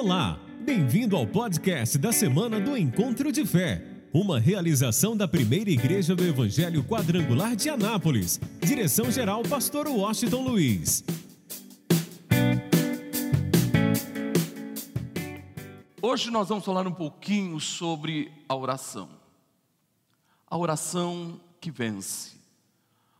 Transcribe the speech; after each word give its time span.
Olá, 0.00 0.38
bem-vindo 0.60 1.16
ao 1.16 1.26
podcast 1.26 1.98
da 1.98 2.12
semana 2.12 2.60
do 2.60 2.76
Encontro 2.76 3.32
de 3.32 3.44
Fé, 3.44 3.84
uma 4.14 4.38
realização 4.38 5.16
da 5.16 5.26
primeira 5.26 5.70
igreja 5.70 6.14
do 6.14 6.22
Evangelho 6.22 6.84
Quadrangular 6.84 7.56
de 7.56 7.68
Anápolis. 7.68 8.40
Direção-geral, 8.60 9.42
Pastor 9.42 9.88
Washington 9.88 10.42
Luiz. 10.42 11.02
Hoje 16.00 16.30
nós 16.30 16.48
vamos 16.48 16.64
falar 16.64 16.86
um 16.86 16.94
pouquinho 16.94 17.58
sobre 17.58 18.30
a 18.48 18.54
oração. 18.54 19.08
A 20.46 20.56
oração 20.56 21.40
que 21.60 21.72
vence, 21.72 22.36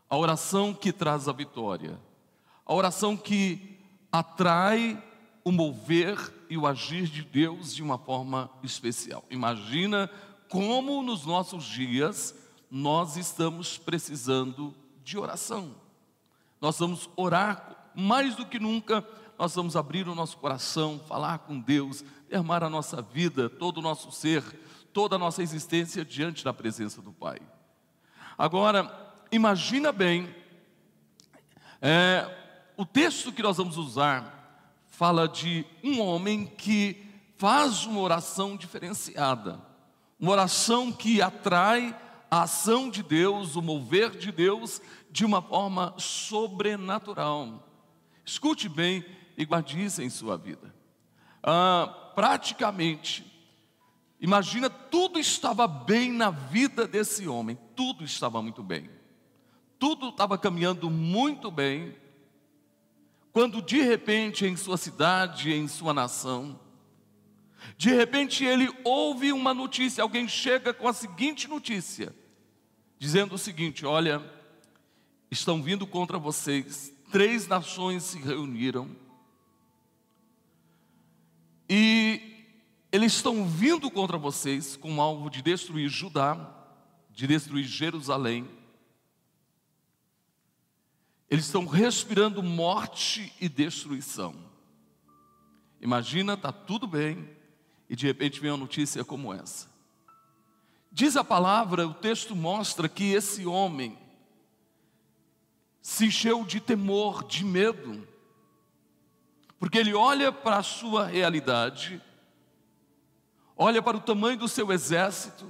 a 0.09 0.15
oração 0.15 0.73
que 0.73 0.93
traz 0.93 1.27
a 1.27 1.33
vitória, 1.33 1.99
a 2.65 2.73
oração 2.73 3.17
que 3.17 3.77
atrai 4.13 4.97
o 5.43 5.51
mover 5.51 6.38
e 6.49 6.57
o 6.57 6.65
agir 6.65 7.07
de 7.07 7.21
Deus 7.23 7.75
de 7.75 7.83
uma 7.83 7.97
forma 7.97 8.49
especial. 8.63 9.23
Imagina 9.29 10.09
como 10.49 11.03
nos 11.03 11.25
nossos 11.25 11.63
dias 11.63 12.35
nós 12.71 13.17
estamos 13.17 13.77
precisando 13.77 14.73
de 15.03 15.17
oração. 15.17 15.75
Nós 16.59 16.77
vamos 16.79 17.09
orar 17.15 17.91
mais 17.95 18.35
do 18.35 18.45
que 18.45 18.59
nunca, 18.59 19.07
nós 19.37 19.55
vamos 19.55 19.75
abrir 19.75 20.07
o 20.07 20.15
nosso 20.15 20.37
coração, 20.37 20.99
falar 21.07 21.39
com 21.39 21.59
Deus, 21.59 22.03
derramar 22.27 22.63
a 22.63 22.69
nossa 22.69 23.01
vida, 23.01 23.49
todo 23.49 23.77
o 23.77 23.81
nosso 23.81 24.11
ser, 24.11 24.43
toda 24.91 25.15
a 25.15 25.19
nossa 25.19 25.41
existência 25.43 26.03
diante 26.03 26.43
da 26.43 26.53
presença 26.53 27.01
do 27.01 27.11
Pai. 27.11 27.39
Agora, 28.37 29.15
imagina 29.31 29.91
bem, 29.91 30.33
é, 31.81 32.71
o 32.75 32.85
texto 32.85 33.31
que 33.31 33.43
nós 33.43 33.57
vamos 33.57 33.77
usar 33.77 34.38
fala 34.99 35.29
de 35.29 35.65
um 35.81 36.01
homem 36.01 36.45
que 36.45 37.01
faz 37.37 37.85
uma 37.85 38.01
oração 38.01 38.57
diferenciada, 38.57 39.57
uma 40.19 40.33
oração 40.33 40.91
que 40.91 41.21
atrai 41.21 41.97
a 42.29 42.41
ação 42.41 42.89
de 42.89 43.01
Deus, 43.01 43.55
o 43.55 43.61
mover 43.61 44.09
de 44.09 44.29
Deus 44.29 44.81
de 45.09 45.23
uma 45.23 45.41
forma 45.41 45.95
sobrenatural. 45.97 47.65
Escute 48.25 48.67
bem 48.67 49.05
e 49.37 49.45
guarde 49.45 49.81
isso 49.81 50.01
em 50.01 50.09
sua 50.09 50.37
vida. 50.37 50.75
Ah, 51.41 52.11
praticamente, 52.13 53.25
imagina, 54.19 54.69
tudo 54.69 55.17
estava 55.17 55.65
bem 55.65 56.11
na 56.11 56.29
vida 56.29 56.85
desse 56.85 57.25
homem, 57.25 57.57
tudo 57.73 58.03
estava 58.03 58.41
muito 58.41 58.61
bem, 58.61 58.89
tudo 59.79 60.09
estava 60.09 60.37
caminhando 60.37 60.89
muito 60.89 61.49
bem, 61.49 61.95
quando 63.31 63.61
de 63.61 63.81
repente 63.81 64.45
em 64.45 64.55
sua 64.55 64.77
cidade, 64.77 65.51
em 65.51 65.67
sua 65.67 65.93
nação, 65.93 66.59
de 67.77 67.93
repente 67.93 68.43
ele 68.43 68.69
ouve 68.83 69.31
uma 69.31 69.53
notícia, 69.53 70.01
alguém 70.01 70.27
chega 70.27 70.73
com 70.73 70.87
a 70.87 70.93
seguinte 70.93 71.47
notícia, 71.47 72.13
dizendo 72.97 73.35
o 73.35 73.37
seguinte: 73.37 73.85
Olha, 73.85 74.23
estão 75.29 75.61
vindo 75.61 75.85
contra 75.85 76.17
vocês, 76.17 76.93
três 77.11 77.47
nações 77.47 78.03
se 78.03 78.17
reuniram, 78.19 78.89
e 81.69 82.21
eles 82.91 83.13
estão 83.13 83.45
vindo 83.45 83.91
contra 83.91 84.17
vocês 84.17 84.75
com 84.75 84.95
o 84.95 85.01
alvo 85.01 85.29
de 85.29 85.41
destruir 85.43 85.87
Judá, 85.87 86.55
de 87.11 87.27
destruir 87.27 87.65
Jerusalém, 87.65 88.49
eles 91.29 91.45
estão 91.45 91.65
respirando 91.65 92.41
morte 92.41 93.31
e 93.39 93.47
destruição. 93.47 94.33
Imagina, 95.79 96.33
está 96.33 96.51
tudo 96.51 96.87
bem, 96.87 97.29
e 97.89 97.95
de 97.95 98.07
repente 98.07 98.39
vem 98.39 98.51
uma 98.51 98.57
notícia 98.57 99.05
como 99.05 99.33
essa. 99.33 99.69
Diz 100.91 101.15
a 101.15 101.23
palavra, 101.23 101.87
o 101.87 101.93
texto 101.93 102.35
mostra 102.35 102.89
que 102.89 103.11
esse 103.11 103.45
homem 103.45 103.97
se 105.81 106.07
encheu 106.07 106.43
de 106.43 106.59
temor, 106.59 107.23
de 107.23 107.45
medo, 107.45 108.07
porque 109.59 109.77
ele 109.77 109.93
olha 109.93 110.31
para 110.31 110.57
a 110.57 110.63
sua 110.63 111.05
realidade, 111.05 112.01
olha 113.55 113.81
para 113.81 113.97
o 113.97 114.01
tamanho 114.01 114.37
do 114.37 114.47
seu 114.47 114.71
exército, 114.71 115.47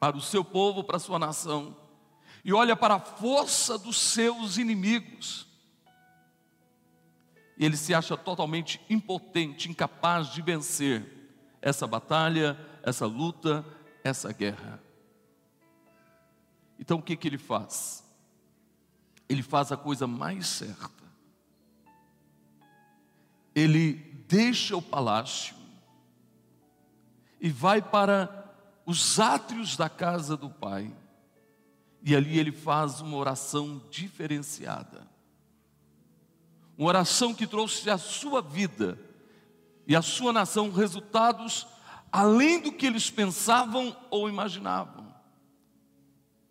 para 0.00 0.16
o 0.16 0.20
seu 0.20 0.44
povo, 0.44 0.82
para 0.82 0.96
a 0.96 1.00
sua 1.00 1.18
nação, 1.18 1.76
e 2.44 2.52
olha 2.52 2.74
para 2.74 2.94
a 2.94 3.00
força 3.00 3.78
dos 3.78 3.96
seus 3.96 4.56
inimigos. 4.56 5.46
E 7.56 7.64
ele 7.64 7.76
se 7.76 7.94
acha 7.94 8.16
totalmente 8.16 8.80
impotente, 8.90 9.70
incapaz 9.70 10.28
de 10.28 10.42
vencer 10.42 11.06
essa 11.60 11.86
batalha, 11.86 12.58
essa 12.82 13.06
luta, 13.06 13.64
essa 14.02 14.32
guerra. 14.32 14.82
Então 16.78 16.98
o 16.98 17.02
que, 17.02 17.16
que 17.16 17.28
ele 17.28 17.38
faz? 17.38 18.02
Ele 19.28 19.42
faz 19.42 19.70
a 19.70 19.76
coisa 19.76 20.06
mais 20.06 20.48
certa. 20.48 20.90
Ele 23.54 23.92
deixa 24.26 24.76
o 24.76 24.82
palácio 24.82 25.54
e 27.40 27.48
vai 27.48 27.80
para 27.80 28.52
os 28.84 29.20
átrios 29.20 29.76
da 29.76 29.88
casa 29.88 30.36
do 30.36 30.50
pai 30.50 30.92
e 32.04 32.16
ali 32.16 32.38
ele 32.38 32.52
faz 32.52 33.00
uma 33.00 33.16
oração 33.16 33.80
diferenciada. 33.90 35.06
Uma 36.76 36.88
oração 36.88 37.34
que 37.34 37.46
trouxe 37.46 37.88
à 37.90 37.98
sua 37.98 38.40
vida 38.42 38.98
e 39.86 39.94
à 39.94 40.02
sua 40.02 40.32
nação 40.32 40.70
resultados 40.70 41.66
além 42.10 42.60
do 42.60 42.72
que 42.72 42.86
eles 42.86 43.08
pensavam 43.08 43.96
ou 44.10 44.28
imaginavam. 44.28 45.14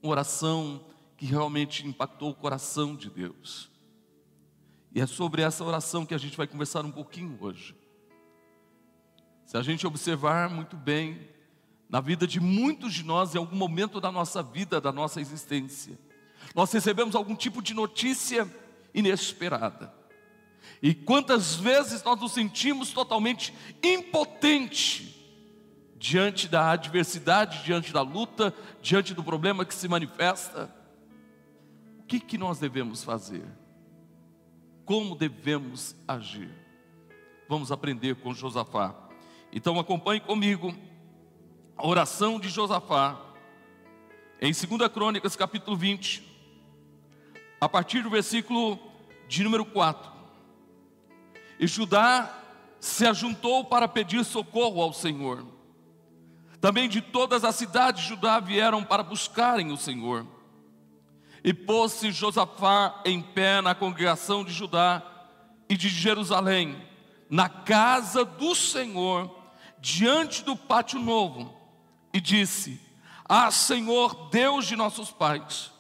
Uma 0.02 0.12
oração 0.12 0.84
que 1.16 1.26
realmente 1.26 1.86
impactou 1.86 2.32
o 2.32 2.36
coração 2.36 2.96
de 2.96 3.10
Deus. 3.10 3.70
E 4.94 5.00
é 5.00 5.06
sobre 5.06 5.44
essa 5.44 5.64
oração 5.64 6.06
que 6.06 6.16
a 6.16 6.18
gente 6.18 6.36
vai 6.36 6.48
conversar 6.48 6.84
um 6.84 6.92
pouquinho 6.92 7.38
hoje. 7.40 7.76
Se 9.46 9.56
a 9.56 9.62
gente 9.62 9.86
observar 9.86 10.50
muito 10.50 10.76
bem, 10.76 11.30
na 11.92 12.00
vida 12.00 12.26
de 12.26 12.40
muitos 12.40 12.94
de 12.94 13.04
nós 13.04 13.36
em 13.36 13.38
algum 13.38 13.58
momento 13.58 14.00
da 14.00 14.10
nossa 14.10 14.42
vida, 14.42 14.80
da 14.80 14.94
nossa 14.94 15.20
existência. 15.20 16.00
Nós 16.56 16.72
recebemos 16.72 17.16
algum 17.16 17.36
tipo 17.36 17.62
de 17.62 17.74
notícia 17.74 18.50
inesperada. 18.94 19.94
E 20.82 20.94
quantas 20.96 21.56
vezes 21.56 22.02
nós 22.02 22.18
nos 22.20 22.32
sentimos 22.32 22.92
totalmente 22.92 23.54
impotente 23.84 25.22
diante 25.98 26.48
da 26.48 26.72
adversidade, 26.72 27.62
diante 27.64 27.92
da 27.92 28.02
luta, 28.02 28.56
diante 28.82 29.14
do 29.14 29.22
problema 29.24 29.66
que 29.66 29.76
se 29.76 29.90
manifesta? 29.90 30.74
O 32.00 32.04
que, 32.04 32.22
que 32.22 32.38
nós 32.38 32.58
devemos 32.58 33.04
fazer? 33.04 33.44
Como 34.86 35.14
devemos 35.14 35.94
agir? 36.08 36.50
Vamos 37.50 37.70
aprender 37.70 38.16
com 38.16 38.34
Josafá. 38.34 38.96
Então 39.52 39.78
acompanhe 39.78 40.22
comigo 40.22 40.74
a 41.82 41.88
oração 41.88 42.40
de 42.40 42.48
Josafá, 42.48 43.20
em 44.40 44.52
2 44.52 44.92
Crônicas, 44.94 45.36
capítulo 45.36 45.76
20, 45.76 46.24
a 47.60 47.68
partir 47.68 48.04
do 48.04 48.10
versículo 48.10 48.78
de 49.28 49.44
número 49.44 49.66
4. 49.66 50.12
E 51.60 51.66
Judá 51.66 52.32
se 52.80 53.08
ajuntou 53.08 53.66
para 53.66 53.88
pedir 53.88 54.24
socorro 54.24 54.80
ao 54.80 54.94
Senhor. 54.94 55.44
Também 56.60 56.88
de 56.88 57.02
todas 57.02 57.44
as 57.44 57.56
cidades 57.56 58.04
de 58.04 58.10
Judá 58.10 58.40
vieram 58.40 58.84
para 58.84 59.02
buscarem 59.02 59.72
o 59.72 59.78
Senhor. 59.78 60.28
E 61.44 61.52
pôs-se 61.52 62.12
Josafá 62.12 63.02
em 63.04 63.24
pé 63.24 63.60
na 63.60 63.74
congregação 63.74 64.44
de 64.44 64.54
Judá 64.54 65.02
e 65.68 65.76
de 65.76 65.90
Jerusalém, 65.90 66.80
na 67.28 67.50
casa 67.50 68.24
do 68.24 68.54
Senhor, 68.54 69.36
diante 69.80 70.44
do 70.44 70.56
pátio 70.56 71.00
novo 71.00 71.60
e 72.14 72.20
disse: 72.20 72.80
Ah, 73.28 73.52
Senhor, 73.52 74.30
Deus 74.30 74.68
de 74.68 74.76
nossos 74.76 75.12
pais, 75.12 75.72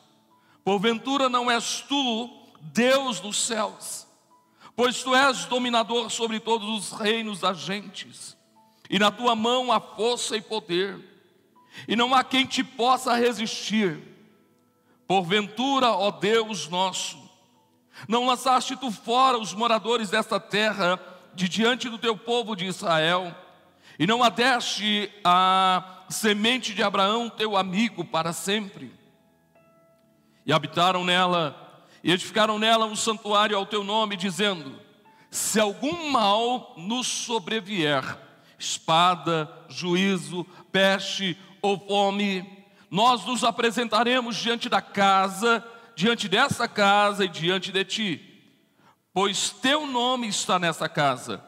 porventura 0.63 1.29
não 1.29 1.49
és 1.49 1.81
tu, 1.87 2.29
Deus 2.61 3.19
dos 3.19 3.37
céus, 3.37 4.07
pois 4.75 5.03
tu 5.03 5.15
és 5.15 5.45
dominador 5.45 6.09
sobre 6.09 6.39
todos 6.39 6.67
os 6.69 6.99
reinos 6.99 7.39
das 7.39 7.59
gentes, 7.59 8.37
e 8.89 8.99
na 8.99 9.11
tua 9.11 9.35
mão 9.35 9.71
há 9.71 9.79
força 9.79 10.37
e 10.37 10.41
poder, 10.41 10.99
e 11.87 11.95
não 11.95 12.13
há 12.13 12.23
quem 12.23 12.45
te 12.45 12.63
possa 12.63 13.15
resistir. 13.15 14.09
Porventura, 15.07 15.91
ó 15.91 16.09
Deus 16.09 16.69
nosso, 16.69 17.17
não 18.07 18.25
lançaste 18.25 18.77
tu 18.77 18.89
fora 18.91 19.37
os 19.37 19.53
moradores 19.53 20.09
desta 20.09 20.39
terra 20.39 20.99
de 21.33 21.49
diante 21.49 21.89
do 21.89 21.97
teu 21.97 22.17
povo 22.17 22.55
de 22.55 22.65
Israel, 22.65 23.35
e 23.99 24.07
não 24.07 24.23
adeste 24.23 25.11
a 25.23 26.00
semente 26.11 26.73
de 26.73 26.83
Abraão, 26.83 27.29
teu 27.29 27.57
amigo, 27.57 28.03
para 28.05 28.33
sempre. 28.33 28.93
E 30.45 30.51
habitaram 30.51 31.03
nela, 31.03 31.83
e 32.03 32.11
edificaram 32.11 32.59
nela 32.59 32.85
um 32.85 32.95
santuário 32.95 33.57
ao 33.57 33.65
teu 33.65 33.83
nome, 33.83 34.17
dizendo: 34.17 34.79
se 35.29 35.59
algum 35.59 36.11
mal 36.11 36.73
nos 36.77 37.07
sobrevier, 37.07 38.03
espada, 38.59 39.49
juízo, 39.69 40.45
peste 40.71 41.37
ou 41.61 41.79
fome, 41.79 42.65
nós 42.89 43.25
nos 43.25 43.43
apresentaremos 43.43 44.35
diante 44.35 44.67
da 44.67 44.81
casa, 44.81 45.65
diante 45.95 46.27
dessa 46.27 46.67
casa 46.67 47.23
e 47.23 47.29
diante 47.29 47.71
de 47.71 47.85
ti, 47.85 48.43
pois 49.13 49.49
teu 49.49 49.87
nome 49.87 50.27
está 50.27 50.59
nessa 50.59 50.89
casa, 50.89 51.41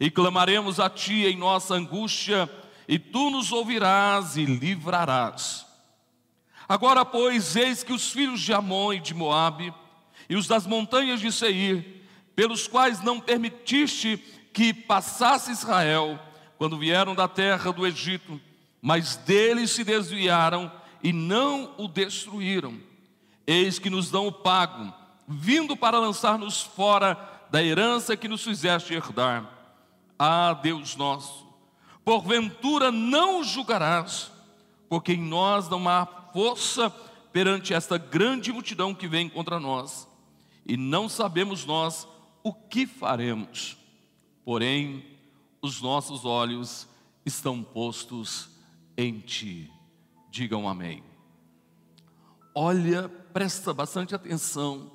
e 0.00 0.10
clamaremos 0.10 0.80
a 0.80 0.90
ti 0.90 1.24
em 1.24 1.36
nossa 1.36 1.74
angústia, 1.74 2.50
e 2.88 2.98
tu 2.98 3.30
nos 3.30 3.52
ouvirás 3.52 4.38
e 4.38 4.46
livrarás. 4.46 5.66
Agora, 6.66 7.04
pois, 7.04 7.54
eis 7.54 7.82
que 7.82 7.92
os 7.92 8.10
filhos 8.10 8.40
de 8.40 8.52
Amon 8.52 8.94
e 8.94 9.00
de 9.00 9.12
Moabe, 9.14 9.72
e 10.28 10.34
os 10.34 10.46
das 10.46 10.66
montanhas 10.66 11.20
de 11.20 11.30
Seir, 11.30 12.02
pelos 12.34 12.66
quais 12.66 13.02
não 13.02 13.20
permitiste 13.20 14.16
que 14.52 14.72
passasse 14.72 15.52
Israel, 15.52 16.18
quando 16.56 16.78
vieram 16.78 17.14
da 17.14 17.28
terra 17.28 17.72
do 17.72 17.86
Egito, 17.86 18.40
mas 18.80 19.16
deles 19.16 19.70
se 19.70 19.84
desviaram 19.84 20.70
e 21.02 21.12
não 21.12 21.74
o 21.76 21.86
destruíram. 21.88 22.78
Eis 23.46 23.78
que 23.78 23.90
nos 23.90 24.10
dão 24.10 24.26
o 24.26 24.32
pago, 24.32 24.92
vindo 25.26 25.76
para 25.76 25.98
lançar-nos 25.98 26.62
fora 26.62 27.16
da 27.50 27.62
herança 27.62 28.16
que 28.16 28.28
nos 28.28 28.42
fizeste 28.42 28.94
herdar. 28.94 29.48
Ah, 30.18 30.52
Deus 30.52 30.96
nosso, 30.96 31.47
porventura 32.08 32.90
não 32.90 33.44
julgarás, 33.44 34.32
porque 34.88 35.12
em 35.12 35.20
nós 35.20 35.68
não 35.68 35.86
há 35.86 36.06
força 36.32 36.88
perante 37.30 37.74
esta 37.74 37.98
grande 37.98 38.50
multidão 38.50 38.94
que 38.94 39.06
vem 39.06 39.28
contra 39.28 39.60
nós, 39.60 40.08
e 40.64 40.74
não 40.74 41.06
sabemos 41.06 41.66
nós 41.66 42.08
o 42.42 42.54
que 42.54 42.86
faremos. 42.86 43.76
Porém, 44.42 45.04
os 45.60 45.82
nossos 45.82 46.24
olhos 46.24 46.88
estão 47.26 47.62
postos 47.62 48.48
em 48.96 49.20
ti. 49.20 49.70
Digam 50.30 50.66
amém. 50.66 51.04
Olha, 52.54 53.06
presta 53.34 53.74
bastante 53.74 54.14
atenção 54.14 54.90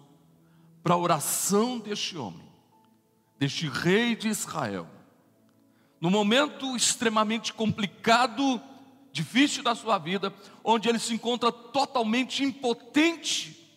para 0.81 0.95
a 0.95 0.97
oração 0.97 1.77
deste 1.77 2.17
homem, 2.17 2.51
deste 3.37 3.67
rei 3.67 4.15
de 4.15 4.29
Israel. 4.29 4.87
No 6.03 6.09
momento 6.09 6.75
extremamente 6.75 7.53
complicado, 7.53 8.61
difícil 9.09 9.63
da 9.63 9.73
sua 9.73 9.97
vida, 9.97 10.33
onde 10.61 10.89
ele 10.89 10.99
se 10.99 11.13
encontra 11.13 11.49
totalmente 11.49 12.43
impotente 12.43 13.73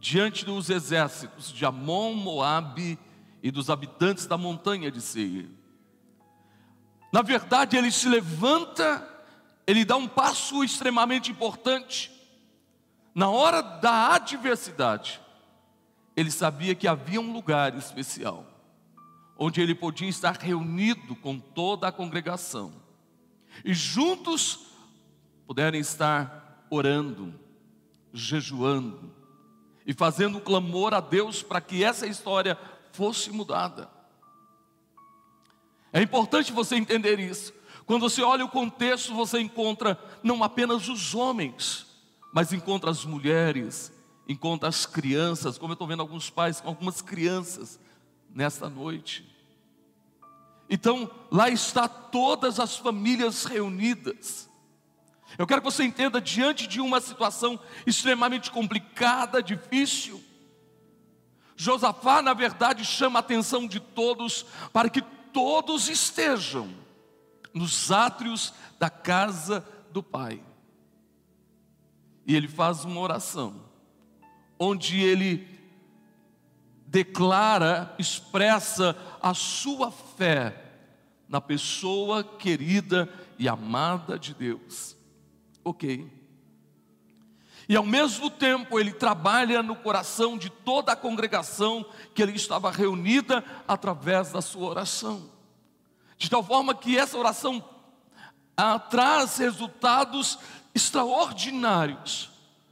diante 0.00 0.44
dos 0.44 0.68
exércitos 0.68 1.52
de 1.52 1.64
Amon, 1.64 2.12
Moabe 2.14 2.98
e 3.40 3.52
dos 3.52 3.70
habitantes 3.70 4.26
da 4.26 4.36
montanha 4.36 4.90
de 4.90 5.00
Seir. 5.00 5.48
Na 7.12 7.22
verdade, 7.22 7.76
ele 7.76 7.92
se 7.92 8.08
levanta, 8.08 9.08
ele 9.64 9.84
dá 9.84 9.94
um 9.94 10.08
passo 10.08 10.64
extremamente 10.64 11.30
importante. 11.30 12.10
Na 13.14 13.30
hora 13.30 13.60
da 13.60 14.12
adversidade, 14.12 15.20
ele 16.16 16.32
sabia 16.32 16.74
que 16.74 16.88
havia 16.88 17.20
um 17.20 17.32
lugar 17.32 17.76
especial, 17.76 18.44
onde 19.36 19.60
ele 19.60 19.74
podia 19.74 20.08
estar 20.08 20.36
reunido 20.36 21.16
com 21.16 21.38
toda 21.38 21.88
a 21.88 21.92
congregação, 21.92 22.72
e 23.64 23.74
juntos 23.74 24.66
puderem 25.46 25.80
estar 25.80 26.66
orando, 26.70 27.34
jejuando 28.12 29.12
e 29.86 29.92
fazendo 29.92 30.40
clamor 30.40 30.94
a 30.94 31.00
Deus 31.00 31.42
para 31.42 31.60
que 31.60 31.84
essa 31.84 32.06
história 32.06 32.58
fosse 32.92 33.30
mudada. 33.30 33.90
É 35.92 36.00
importante 36.00 36.52
você 36.52 36.76
entender 36.76 37.20
isso. 37.20 37.52
Quando 37.86 38.00
você 38.00 38.22
olha 38.22 38.44
o 38.44 38.50
contexto, 38.50 39.14
você 39.14 39.40
encontra 39.40 39.98
não 40.22 40.42
apenas 40.42 40.88
os 40.88 41.14
homens, 41.14 41.86
mas 42.32 42.52
encontra 42.52 42.90
as 42.90 43.04
mulheres, 43.04 43.92
encontra 44.26 44.68
as 44.68 44.86
crianças, 44.86 45.58
como 45.58 45.72
eu 45.72 45.74
estou 45.74 45.86
vendo 45.86 46.00
alguns 46.00 46.30
pais 46.30 46.60
com 46.60 46.68
algumas 46.68 47.02
crianças 47.02 47.78
nesta 48.34 48.68
noite. 48.68 49.24
Então, 50.68 51.10
lá 51.30 51.48
está 51.48 51.86
todas 51.86 52.58
as 52.58 52.76
famílias 52.76 53.44
reunidas. 53.44 54.50
Eu 55.38 55.46
quero 55.46 55.60
que 55.60 55.70
você 55.70 55.84
entenda, 55.84 56.20
diante 56.20 56.66
de 56.66 56.80
uma 56.80 57.00
situação 57.00 57.58
extremamente 57.86 58.50
complicada, 58.50 59.42
difícil, 59.42 60.22
Josafá, 61.56 62.20
na 62.20 62.34
verdade, 62.34 62.84
chama 62.84 63.18
a 63.18 63.20
atenção 63.20 63.66
de 63.66 63.78
todos 63.78 64.44
para 64.72 64.88
que 64.88 65.00
todos 65.32 65.88
estejam 65.88 66.68
nos 67.52 67.92
átrios 67.92 68.52
da 68.78 68.90
casa 68.90 69.64
do 69.92 70.02
Pai. 70.02 70.42
E 72.26 72.34
ele 72.34 72.48
faz 72.48 72.84
uma 72.84 73.00
oração, 73.00 73.62
onde 74.58 75.00
ele 75.00 75.53
declara, 76.94 77.92
expressa 77.98 78.96
a 79.20 79.34
sua 79.34 79.90
fé 79.90 80.54
na 81.28 81.40
pessoa 81.40 82.22
querida 82.22 83.12
e 83.36 83.48
amada 83.48 84.16
de 84.16 84.32
Deus. 84.32 84.96
Ok. 85.64 86.08
E 87.68 87.74
ao 87.74 87.84
mesmo 87.84 88.30
tempo 88.30 88.78
ele 88.78 88.92
trabalha 88.92 89.60
no 89.60 89.74
coração 89.74 90.38
de 90.38 90.48
toda 90.48 90.92
a 90.92 90.96
congregação 90.96 91.84
que 92.14 92.22
ele 92.22 92.36
estava 92.36 92.70
reunida 92.70 93.44
através 93.66 94.30
da 94.30 94.40
sua 94.40 94.68
oração. 94.68 95.32
De 96.16 96.30
tal 96.30 96.44
forma 96.44 96.76
que 96.76 96.96
essa 96.96 97.18
oração 97.18 97.68
ah, 98.56 98.78
traz 98.78 99.38
resultados 99.38 100.38
extraordinários 100.72 102.30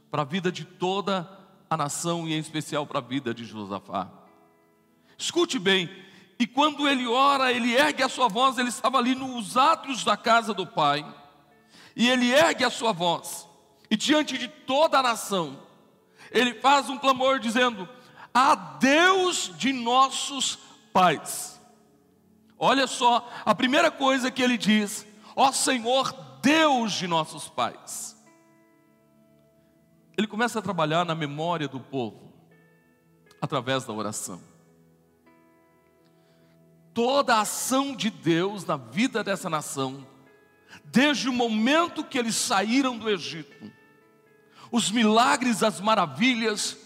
para 0.09 0.21
a 0.21 0.25
vida 0.25 0.49
de 0.49 0.63
toda 0.63 1.19
a 1.19 1.42
nação 1.77 2.27
e 2.27 2.33
em 2.33 2.39
especial 2.39 2.85
para 2.85 2.99
a 2.99 3.01
vida 3.01 3.33
de 3.33 3.45
Josafá. 3.45 4.09
Escute 5.17 5.59
bem, 5.59 5.89
e 6.39 6.47
quando 6.47 6.87
ele 6.87 7.07
ora, 7.07 7.51
ele 7.51 7.73
ergue 7.73 8.03
a 8.03 8.09
sua 8.09 8.27
voz, 8.27 8.57
ele 8.57 8.69
estava 8.69 8.97
ali 8.97 9.15
nos 9.15 9.55
átrios 9.55 10.03
da 10.03 10.17
casa 10.17 10.53
do 10.53 10.65
pai, 10.65 11.05
e 11.95 12.09
ele 12.09 12.31
ergue 12.31 12.63
a 12.63 12.69
sua 12.69 12.91
voz 12.91 13.47
e 13.93 13.95
diante 13.95 14.39
de 14.39 14.47
toda 14.47 14.97
a 14.97 15.03
nação, 15.03 15.55
ele 16.31 16.55
faz 16.55 16.89
um 16.89 16.97
clamor 16.97 17.37
dizendo: 17.37 17.87
A 18.33 18.55
Deus 18.55 19.51
de 19.55 19.71
nossos 19.71 20.57
pais. 20.91 21.61
Olha 22.57 22.87
só, 22.87 23.29
a 23.45 23.53
primeira 23.53 23.91
coisa 23.91 24.31
que 24.31 24.41
ele 24.41 24.57
diz: 24.57 25.05
Ó 25.35 25.51
Senhor, 25.51 26.11
Deus 26.41 26.93
de 26.93 27.05
nossos 27.05 27.47
pais. 27.47 28.17
Ele 30.17 30.27
começa 30.27 30.59
a 30.59 30.61
trabalhar 30.61 31.05
na 31.05 31.15
memória 31.15 31.67
do 31.67 31.79
povo, 31.79 32.33
através 33.41 33.83
da 33.85 33.93
oração. 33.93 34.41
Toda 36.93 37.35
a 37.35 37.41
ação 37.41 37.95
de 37.95 38.09
Deus 38.09 38.63
na 38.65 38.77
vida 38.77 39.23
dessa 39.23 39.49
nação, 39.49 40.05
desde 40.85 41.27
o 41.27 41.33
momento 41.33 42.03
que 42.03 42.17
eles 42.17 42.35
saíram 42.35 42.97
do 42.97 43.09
Egito, 43.09 43.71
os 44.71 44.91
milagres, 44.91 45.63
as 45.63 45.81
maravilhas, 45.81 46.77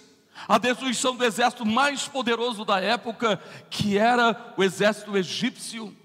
a 0.48 0.57
destruição 0.57 1.15
do 1.15 1.25
exército 1.25 1.65
mais 1.65 2.07
poderoso 2.07 2.63
da 2.63 2.79
época, 2.79 3.38
que 3.69 3.98
era 3.98 4.53
o 4.57 4.63
exército 4.63 5.17
egípcio, 5.17 5.96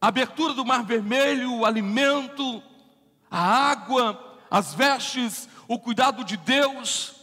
a 0.00 0.08
abertura 0.08 0.54
do 0.54 0.64
Mar 0.64 0.82
Vermelho, 0.84 1.54
o 1.54 1.66
alimento, 1.66 2.62
a 3.30 3.38
água, 3.70 4.29
as 4.50 4.74
vestes, 4.74 5.48
o 5.68 5.78
cuidado 5.78 6.24
de 6.24 6.36
Deus, 6.36 7.14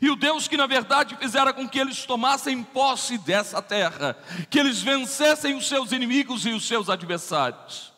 e 0.00 0.10
o 0.10 0.16
Deus 0.16 0.48
que 0.48 0.56
na 0.56 0.66
verdade 0.66 1.16
fizera 1.16 1.52
com 1.52 1.68
que 1.68 1.78
eles 1.78 2.06
tomassem 2.06 2.62
posse 2.62 3.18
dessa 3.18 3.60
terra, 3.60 4.16
que 4.50 4.58
eles 4.58 4.80
vencessem 4.80 5.54
os 5.54 5.68
seus 5.68 5.92
inimigos 5.92 6.46
e 6.46 6.50
os 6.50 6.66
seus 6.66 6.88
adversários. 6.88 7.92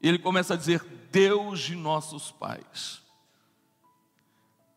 Ele 0.00 0.18
começa 0.18 0.54
a 0.54 0.56
dizer: 0.56 0.82
Deus 1.10 1.60
de 1.60 1.74
nossos 1.74 2.30
pais. 2.30 3.02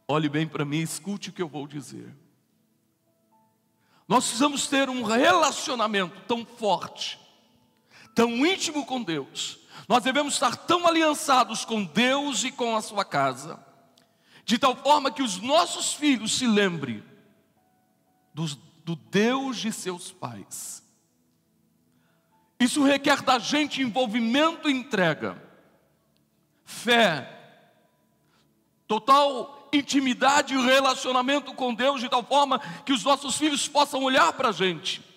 Olhe 0.07 0.27
bem 0.27 0.47
para 0.47 0.65
mim, 0.65 0.79
escute 0.79 1.29
o 1.29 1.33
que 1.33 1.41
eu 1.41 1.47
vou 1.47 1.67
dizer. 1.67 2.13
Nós 4.07 4.25
precisamos 4.25 4.67
ter 4.67 4.89
um 4.89 5.03
relacionamento 5.03 6.19
tão 6.27 6.45
forte, 6.45 7.19
tão 8.13 8.45
íntimo 8.45 8.85
com 8.85 9.01
Deus. 9.01 9.59
Nós 9.87 10.03
devemos 10.03 10.33
estar 10.33 10.55
tão 10.55 10.87
aliançados 10.87 11.65
com 11.65 11.83
Deus 11.83 12.43
e 12.43 12.51
com 12.51 12.75
a 12.75 12.81
sua 12.81 13.03
casa, 13.03 13.63
de 14.45 14.57
tal 14.57 14.75
forma 14.75 15.11
que 15.11 15.21
os 15.21 15.39
nossos 15.39 15.93
filhos 15.93 16.37
se 16.37 16.47
lembrem 16.47 17.03
do, 18.33 18.45
do 18.83 18.95
Deus 18.95 19.57
de 19.57 19.71
seus 19.71 20.11
pais. 20.11 20.83
Isso 22.59 22.83
requer 22.83 23.21
da 23.21 23.39
gente 23.39 23.81
envolvimento 23.81 24.69
e 24.69 24.73
entrega 24.73 25.41
fé, 26.63 27.29
total 28.87 29.69
intimidade 29.73 30.53
e 30.53 30.61
relacionamento 30.61 31.53
com 31.53 31.73
Deus 31.73 31.99
de 31.99 32.07
tal 32.07 32.23
forma 32.23 32.59
que 32.85 32.93
os 32.93 33.03
nossos 33.03 33.37
filhos 33.37 33.67
possam 33.67 34.03
olhar 34.03 34.31
para 34.33 34.49
a 34.49 34.53
gente 34.53 35.13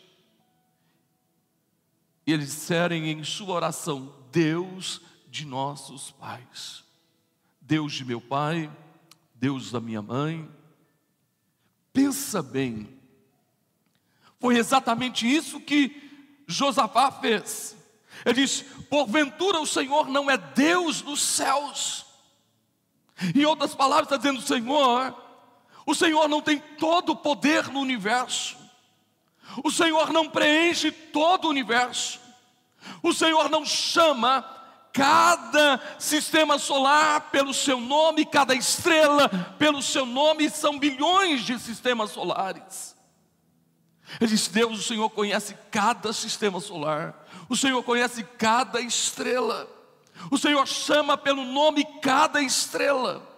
e 2.26 2.32
eles 2.32 2.46
disserem 2.46 3.08
em 3.08 3.22
sua 3.22 3.54
oração: 3.54 4.12
Deus 4.36 5.00
de 5.28 5.46
nossos 5.46 6.10
pais, 6.10 6.84
Deus 7.58 7.94
de 7.94 8.04
meu 8.04 8.20
pai, 8.20 8.70
Deus 9.34 9.70
da 9.70 9.80
minha 9.80 10.02
mãe. 10.02 10.46
Pensa 11.90 12.42
bem, 12.42 12.86
foi 14.38 14.58
exatamente 14.58 15.26
isso 15.26 15.58
que 15.58 16.42
Josafá 16.46 17.10
fez. 17.10 17.74
Ele 18.26 18.42
diz: 18.42 18.60
Porventura 18.90 19.58
o 19.58 19.66
Senhor 19.66 20.06
não 20.10 20.30
é 20.30 20.36
Deus 20.36 21.00
dos 21.00 21.22
céus. 21.22 22.04
Em 23.34 23.46
outras 23.46 23.74
palavras, 23.74 24.04
está 24.04 24.18
dizendo: 24.18 24.42
Senhor, 24.42 25.16
o 25.86 25.94
Senhor 25.94 26.28
não 26.28 26.42
tem 26.42 26.58
todo 26.58 27.12
o 27.12 27.16
poder 27.16 27.68
no 27.68 27.80
universo. 27.80 28.54
O 29.64 29.70
Senhor 29.70 30.12
não 30.12 30.28
preenche 30.28 30.92
todo 30.92 31.46
o 31.46 31.50
universo. 31.50 32.25
O 33.02 33.12
Senhor 33.12 33.48
não 33.48 33.64
chama 33.64 34.44
cada 34.92 35.78
sistema 35.98 36.58
solar 36.58 37.30
pelo 37.30 37.52
seu 37.52 37.78
nome, 37.78 38.24
cada 38.24 38.54
estrela 38.54 39.28
pelo 39.58 39.82
seu 39.82 40.06
nome, 40.06 40.48
são 40.48 40.78
bilhões 40.78 41.42
de 41.42 41.58
sistemas 41.58 42.12
solares. 42.12 42.96
Ele 44.18 44.30
diz: 44.30 44.48
Deus, 44.48 44.78
o 44.78 44.82
Senhor 44.82 45.10
conhece 45.10 45.54
cada 45.70 46.12
sistema 46.14 46.60
solar, 46.60 47.26
o 47.48 47.56
Senhor 47.56 47.82
conhece 47.82 48.22
cada 48.22 48.80
estrela, 48.80 49.68
o 50.30 50.38
Senhor 50.38 50.66
chama 50.66 51.16
pelo 51.18 51.44
nome 51.44 51.84
cada 52.00 52.40
estrela. 52.40 53.34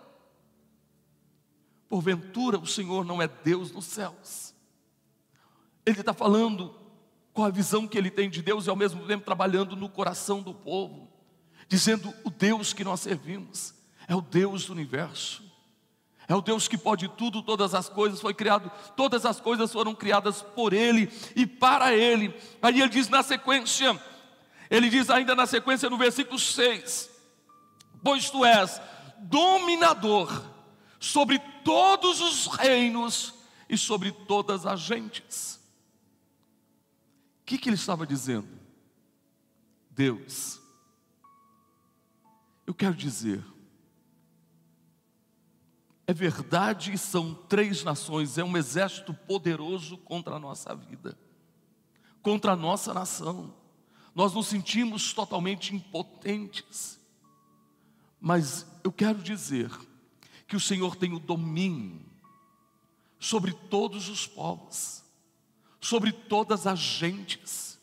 Porventura 1.89 2.59
o 2.59 2.67
Senhor 2.67 3.05
não 3.05 3.21
é 3.21 3.27
Deus 3.27 3.73
nos 3.73 3.87
céus. 3.87 4.55
Ele 5.85 6.01
está 6.01 6.13
falando 6.13 6.78
com 7.39 7.45
a 7.45 7.51
visão 7.51 7.87
que 7.87 7.97
ele 7.97 8.11
tem 8.11 8.29
de 8.29 8.43
Deus 8.43 8.67
e 8.67 8.71
ao 8.71 8.75
mesmo 8.75 9.07
tempo 9.07 9.25
trabalhando 9.25 9.77
no 9.77 9.89
coração 9.89 10.43
do 10.43 10.53
povo, 10.53 11.09
dizendo: 11.69 12.13
o 12.25 12.31
Deus 12.31 12.73
que 12.73 12.83
nós 12.83 12.99
servimos 12.99 13.73
é 14.09 14.17
o 14.17 14.21
Deus 14.21 14.65
do 14.65 14.73
universo. 14.73 15.47
É 16.27 16.35
o 16.35 16.43
Deus 16.43 16.67
que 16.67 16.77
pode 16.77 17.07
tudo, 17.11 17.41
todas 17.41 17.75
as 17.75 17.89
coisas 17.89 18.21
foi 18.21 18.35
criado, 18.35 18.69
todas 18.97 19.25
as 19.25 19.41
coisas 19.41 19.73
foram 19.73 19.95
criadas 19.95 20.43
por 20.43 20.73
Ele 20.73 21.09
e 21.37 21.47
para 21.47 21.95
Ele. 21.95 22.35
Aí 22.61 22.81
ele 22.81 22.89
diz 22.89 23.09
na 23.09 23.23
sequência, 23.23 23.97
ele 24.69 24.91
diz 24.91 25.09
ainda 25.09 25.37
na 25.37 25.47
sequência 25.47 25.89
no 25.89 25.97
versículo 25.97 26.41
6: 26.41 27.09
Pois 28.03 28.29
tu 28.31 28.45
és 28.45 28.81
dominador 29.17 30.43
sobre 30.99 31.39
todos 31.63 32.21
os 32.21 32.49
reinos 32.49 33.33
e 33.69 33.79
sobre 33.79 34.11
todas 34.11 34.67
as 34.67 34.81
gentes 34.81 35.58
que, 37.49 37.57
que 37.57 37.71
ele 37.71 37.77
estava 37.77 38.07
dizendo? 38.07 38.47
Deus, 39.91 40.61
eu 42.67 42.75
quero 42.75 42.95
dizer, 42.95 43.43
é 46.07 46.13
verdade 46.13 46.93
e 46.93 46.99
são 46.99 47.35
três 47.35 47.83
nações, 47.83 48.37
é 48.37 48.45
um 48.45 48.55
exército 48.55 49.15
poderoso 49.15 49.97
contra 49.97 50.37
a 50.37 50.39
nossa 50.39 50.75
vida, 50.75 51.19
contra 52.21 52.53
a 52.53 52.57
nossa 52.57 52.93
nação. 52.93 53.55
Nós 54.15 54.35
nos 54.35 54.47
sentimos 54.47 55.15
totalmente 55.15 55.75
impotentes, 55.75 57.01
mas 58.21 58.67
eu 58.85 58.93
quero 58.93 59.23
dizer 59.23 59.71
que 60.47 60.55
o 60.55 60.61
Senhor 60.61 60.97
tem 60.97 61.15
o 61.15 61.19
domínio 61.19 62.05
sobre 63.19 63.55
todos 63.55 64.11
os 64.11 64.27
povos 64.27 64.98
sobre 65.81 66.13
todas 66.13 66.67
as 66.67 66.79
gentes. 66.79 67.79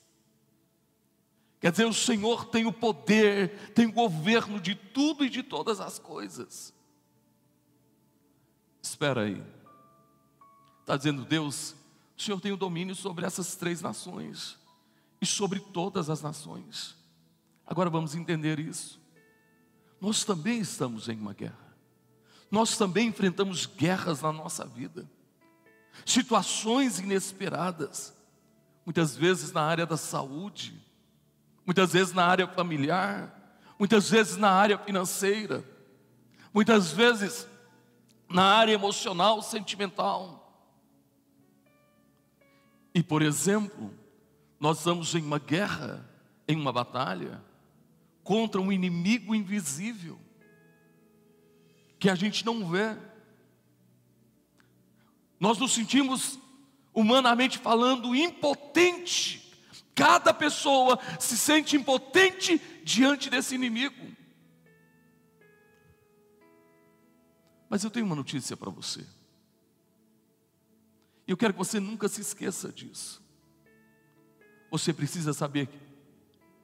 Quer 1.59 1.71
dizer, 1.71 1.85
o 1.85 1.93
Senhor 1.93 2.45
tem 2.45 2.65
o 2.65 2.73
poder, 2.73 3.71
tem 3.73 3.87
o 3.87 3.91
governo 3.91 4.59
de 4.59 4.75
tudo 4.75 5.25
e 5.25 5.29
de 5.29 5.41
todas 5.41 5.79
as 5.79 5.97
coisas. 5.97 6.73
Espera 8.81 9.21
aí, 9.21 9.43
está 10.81 10.95
dizendo 10.95 11.25
Deus, 11.25 11.75
o 12.15 12.21
Senhor 12.21 12.39
tem 12.39 12.51
o 12.51 12.57
domínio 12.57 12.93
sobre 12.93 13.25
essas 13.25 13.55
três 13.55 13.81
nações 13.81 14.59
e 15.19 15.25
sobre 15.25 15.59
todas 15.59 16.09
as 16.09 16.21
nações. 16.21 16.95
Agora 17.65 17.89
vamos 17.89 18.13
entender 18.13 18.59
isso. 18.59 19.01
Nós 19.99 20.23
também 20.23 20.59
estamos 20.59 21.09
em 21.09 21.17
uma 21.17 21.33
guerra, 21.33 21.75
nós 22.51 22.77
também 22.77 23.07
enfrentamos 23.07 23.65
guerras 23.65 24.21
na 24.21 24.31
nossa 24.31 24.65
vida 24.65 25.09
situações 26.03 26.99
inesperadas, 26.99 28.13
muitas 28.85 29.15
vezes 29.15 29.51
na 29.51 29.61
área 29.61 29.85
da 29.85 29.97
saúde, 29.97 30.73
muitas 31.65 31.93
vezes 31.93 32.13
na 32.13 32.25
área 32.25 32.47
familiar, 32.47 33.33
muitas 33.77 34.09
vezes 34.09 34.37
na 34.37 34.49
área 34.49 34.77
financeira, 34.77 35.63
muitas 36.53 36.91
vezes 36.91 37.47
na 38.29 38.43
área 38.43 38.73
emocional, 38.73 39.41
sentimental. 39.41 40.41
E, 42.93 43.03
por 43.03 43.21
exemplo, 43.21 43.93
nós 44.59 44.77
estamos 44.77 45.13
em 45.13 45.21
uma 45.21 45.39
guerra, 45.39 46.07
em 46.47 46.55
uma 46.55 46.71
batalha, 46.71 47.43
contra 48.23 48.61
um 48.61 48.71
inimigo 48.71 49.35
invisível, 49.35 50.17
que 51.99 52.09
a 52.09 52.15
gente 52.15 52.45
não 52.45 52.67
vê, 52.69 52.97
nós 55.45 55.59
nos 55.59 55.75
sentimos, 55.75 56.39
humanamente 56.91 57.59
falando, 57.59 58.15
impotente. 58.15 59.53
Cada 59.93 60.33
pessoa 60.33 60.97
se 61.19 61.37
sente 61.37 61.75
impotente 61.75 62.59
diante 62.83 63.29
desse 63.29 63.53
inimigo. 63.53 64.11
Mas 67.69 67.83
eu 67.83 67.91
tenho 67.91 68.07
uma 68.07 68.15
notícia 68.15 68.57
para 68.57 68.71
você. 68.71 69.05
E 71.27 71.31
eu 71.31 71.37
quero 71.37 71.53
que 71.53 71.59
você 71.59 71.79
nunca 71.79 72.07
se 72.07 72.21
esqueça 72.21 72.71
disso. 72.71 73.21
Você 74.71 74.91
precisa 74.91 75.31
saber 75.31 75.69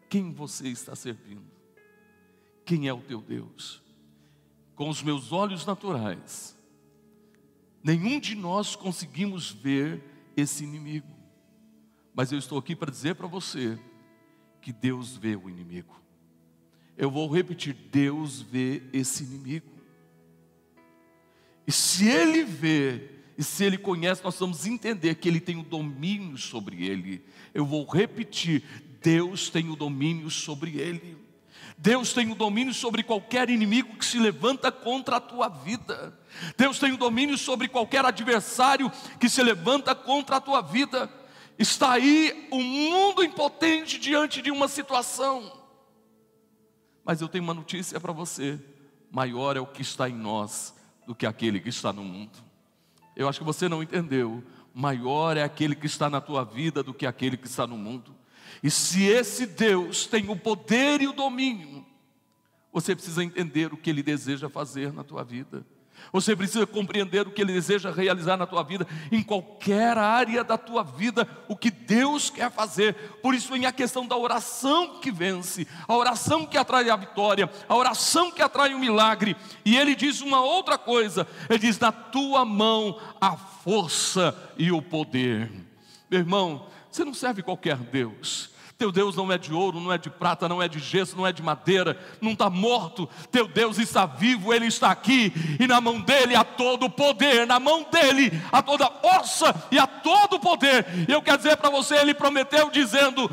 quem 0.10 0.34
você 0.34 0.70
está 0.70 0.96
servindo, 0.96 1.46
quem 2.66 2.88
é 2.88 2.94
o 2.94 3.02
teu 3.04 3.22
Deus. 3.22 3.80
Com 4.74 4.90
os 4.90 5.04
meus 5.04 5.32
olhos 5.32 5.68
naturais, 5.68 6.60
Nenhum 7.84 8.20
de 8.20 8.36
nós 8.36 8.76
conseguimos 8.76 9.52
ver 9.52 10.04
esse 10.36 10.64
inimigo. 10.64 11.08
Mas 12.14 12.32
eu 12.32 12.38
estou 12.38 12.58
aqui 12.58 12.76
para 12.76 12.92
dizer 12.92 13.16
para 13.16 13.28
você 13.28 13.80
que 14.62 14.72
Deus 14.72 15.18
vê 15.18 15.36
o 15.36 15.50
inimigo. 15.50 16.00
Eu 16.98 17.10
vou 17.10 17.28
repetir: 17.28 17.74
Deus 17.92 18.42
vê 18.42 18.84
esse 18.94 19.24
inimigo. 19.24 19.72
E 21.66 21.72
se 21.72 22.08
Ele 22.08 22.44
vê, 22.44 23.10
e 23.38 23.44
se 23.44 23.64
Ele 23.64 23.78
conhece, 23.78 24.24
nós 24.24 24.38
vamos 24.38 24.66
entender 24.66 25.16
que 25.16 25.28
Ele 25.28 25.40
tem 25.40 25.58
o 25.58 25.64
domínio 25.64 26.38
sobre 26.38 26.86
ele. 26.86 27.24
Eu 27.54 27.66
vou 27.66 27.86
repetir: 27.86 28.64
Deus 29.02 29.50
tem 29.50 29.70
o 29.70 29.76
domínio 29.76 30.30
sobre 30.30 30.78
ele. 30.78 31.18
Deus 31.82 32.14
tem 32.14 32.32
o 32.32 32.36
domínio 32.36 32.76
sobre 32.76 33.02
qualquer 33.02 33.50
inimigo 33.50 33.98
que 33.98 34.06
se 34.06 34.20
levanta 34.20 34.72
contra 34.72 35.16
a 35.16 35.20
tua 35.20 35.50
vida. 35.50 36.16
Deus 36.56 36.78
tem 36.78 36.92
o 36.92 36.98
domínio 36.98 37.36
sobre 37.40 37.68
qualquer 37.68 38.06
adversário 38.06 38.92
que 39.20 39.28
se 39.28 39.42
levanta 39.42 39.96
contra 39.96 40.36
a 40.36 40.40
tua 40.40 40.62
vida. 40.62 41.12
Está 41.58 41.94
aí 41.94 42.48
o 42.52 42.58
um 42.58 42.64
mundo 42.64 43.24
impotente 43.24 43.98
diante 43.98 44.44
de 44.44 44.52
uma 44.52 44.68
situação. 44.68 45.60
Mas 47.04 47.20
eu 47.20 47.28
tenho 47.28 47.44
uma 47.44 47.54
notícia 47.56 48.00
para 48.00 48.14
você: 48.14 48.60
maior 49.10 49.58
é 49.58 49.60
o 49.60 49.66
que 49.66 49.82
está 49.82 50.08
em 50.08 50.14
nós 50.14 50.76
do 51.08 51.16
que 51.16 51.26
aquele 51.26 51.60
que 51.60 51.70
está 51.70 51.92
no 51.92 52.04
mundo. 52.04 52.38
Eu 53.16 53.28
acho 53.28 53.40
que 53.40 53.46
você 53.46 53.68
não 53.68 53.82
entendeu. 53.82 54.44
Maior 54.72 55.36
é 55.36 55.42
aquele 55.42 55.76
que 55.76 55.88
está 55.88 56.12
na 56.12 56.22
tua 56.22 56.46
vida 56.46 56.84
do 56.84 56.94
que 56.94 57.08
aquele 57.08 57.38
que 57.38 57.48
está 57.48 57.66
no 57.66 57.76
mundo. 57.76 58.21
E 58.62 58.70
se 58.70 59.04
esse 59.04 59.46
Deus 59.46 60.06
tem 60.06 60.30
o 60.30 60.36
poder 60.36 61.02
e 61.02 61.08
o 61.08 61.14
domínio, 61.14 61.86
você 62.72 62.96
precisa 62.96 63.24
entender 63.24 63.74
o 63.74 63.78
que 63.78 63.90
Ele 63.90 64.04
deseja 64.04 64.50
fazer 64.50 64.94
na 64.94 65.04
tua 65.04 65.24
vida. 65.24 65.66
Você 66.12 66.36
precisa 66.36 66.66
compreender 66.66 67.28
o 67.28 67.32
que 67.32 67.42
Ele 67.42 67.54
deseja 67.54 67.92
realizar 67.92 68.38
na 68.38 68.48
tua 68.48 68.64
vida, 68.64 68.88
em 69.12 69.22
qualquer 69.22 69.98
área 69.98 70.44
da 70.44 70.58
tua 70.58 70.84
vida, 70.84 71.28
o 71.48 71.56
que 71.56 71.70
Deus 71.70 72.30
quer 72.30 72.52
fazer. 72.52 72.94
Por 73.22 73.34
isso 73.34 73.52
vem 73.52 73.66
a 73.66 73.72
questão 73.72 74.08
da 74.08 74.18
oração 74.18 75.00
que 75.00 75.12
vence, 75.12 75.68
a 75.88 75.96
oração 75.96 76.46
que 76.46 76.58
atrai 76.58 76.90
a 76.90 76.96
vitória, 76.96 77.50
a 77.68 77.76
oração 77.76 78.32
que 78.32 78.42
atrai 78.42 78.74
o 78.74 78.80
milagre. 78.80 79.36
E 79.64 79.78
Ele 79.78 79.96
diz 79.96 80.22
uma 80.22 80.42
outra 80.42 80.78
coisa: 80.78 81.28
Ele 81.50 81.60
diz, 81.60 81.80
na 81.80 81.92
tua 81.92 82.44
mão 82.44 83.00
a 83.20 83.36
força 83.38 84.36
e 84.58 84.72
o 84.72 84.82
poder. 84.82 85.52
Meu 86.10 86.20
irmão, 86.20 86.68
você 86.92 87.06
não 87.06 87.14
serve 87.14 87.42
qualquer 87.42 87.78
Deus. 87.78 88.52
Teu 88.82 88.92
Deus 88.92 89.16
não 89.16 89.32
é 89.32 89.38
de 89.38 89.54
ouro, 89.54 89.80
não 89.80 89.94
é 89.94 89.98
de 90.00 90.10
prata, 90.10 90.50
não 90.50 90.60
é 90.60 90.68
de 90.68 90.80
gesso, 90.80 91.16
não 91.16 91.28
é 91.28 91.32
de 91.32 91.44
madeira, 91.44 91.96
não 92.20 92.32
está 92.32 92.50
morto. 92.50 93.08
Teu 93.32 93.48
Deus 93.48 93.78
está 93.78 94.08
vivo, 94.08 94.52
Ele 94.52 94.66
está 94.66 94.90
aqui, 94.90 95.32
e 95.60 95.68
na 95.68 95.80
mão 95.80 96.02
dele 96.02 96.34
há 96.36 96.44
todo 96.44 96.88
o 96.88 96.90
poder, 96.90 97.46
na 97.46 97.60
mão 97.60 97.86
dele 97.92 98.32
há 98.52 98.60
toda 98.60 98.90
força 98.90 99.54
e 99.70 99.78
há 99.78 99.86
todo 99.86 100.38
o 100.38 100.40
poder. 100.40 100.84
E 101.08 101.12
eu 101.12 101.22
quero 101.22 101.38
dizer 101.38 101.58
para 101.58 101.70
você: 101.70 101.94
Ele 101.96 102.16
prometeu, 102.16 102.72
dizendo: 102.72 103.30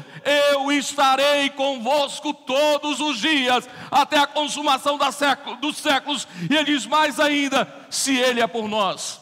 Eu 0.53 0.71
estarei 0.71 1.49
convosco 1.49 2.35
todos 2.35 3.01
os 3.01 3.19
dias, 3.19 3.67
até 3.91 4.19
a 4.19 4.27
consumação 4.27 4.99
século, 5.11 5.57
dos 5.57 5.79
séculos. 5.79 6.29
E 6.51 6.55
Ele 6.55 6.75
diz 6.75 6.85
mais 6.85 7.19
ainda: 7.19 7.67
Se 7.89 8.15
Ele 8.15 8.43
é 8.43 8.47
por 8.47 8.69
nós. 8.69 9.19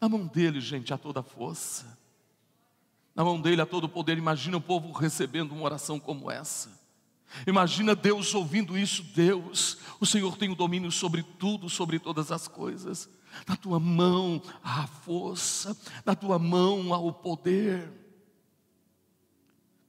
Na 0.00 0.08
mão 0.08 0.28
dele, 0.28 0.60
gente, 0.60 0.94
há 0.94 0.96
toda 0.96 1.18
a 1.18 1.24
força. 1.24 1.89
Na 3.20 3.24
mão 3.24 3.38
dele 3.38 3.60
há 3.60 3.66
todo 3.66 3.84
o 3.84 3.88
poder. 3.88 4.16
Imagina 4.16 4.56
o 4.56 4.62
povo 4.62 4.92
recebendo 4.92 5.52
uma 5.52 5.64
oração 5.64 6.00
como 6.00 6.30
essa. 6.30 6.70
Imagina 7.46 7.94
Deus 7.94 8.34
ouvindo 8.34 8.78
isso. 8.78 9.02
Deus, 9.14 9.76
o 10.00 10.06
Senhor 10.06 10.38
tem 10.38 10.48
o 10.48 10.54
domínio 10.54 10.90
sobre 10.90 11.22
tudo, 11.22 11.68
sobre 11.68 11.98
todas 11.98 12.32
as 12.32 12.48
coisas. 12.48 13.10
Na 13.46 13.56
tua 13.56 13.78
mão 13.78 14.40
há 14.64 14.84
a 14.84 14.86
força, 14.86 15.76
na 16.06 16.14
tua 16.14 16.38
mão 16.38 16.94
há 16.94 16.98
o 16.98 17.12
poder. 17.12 17.92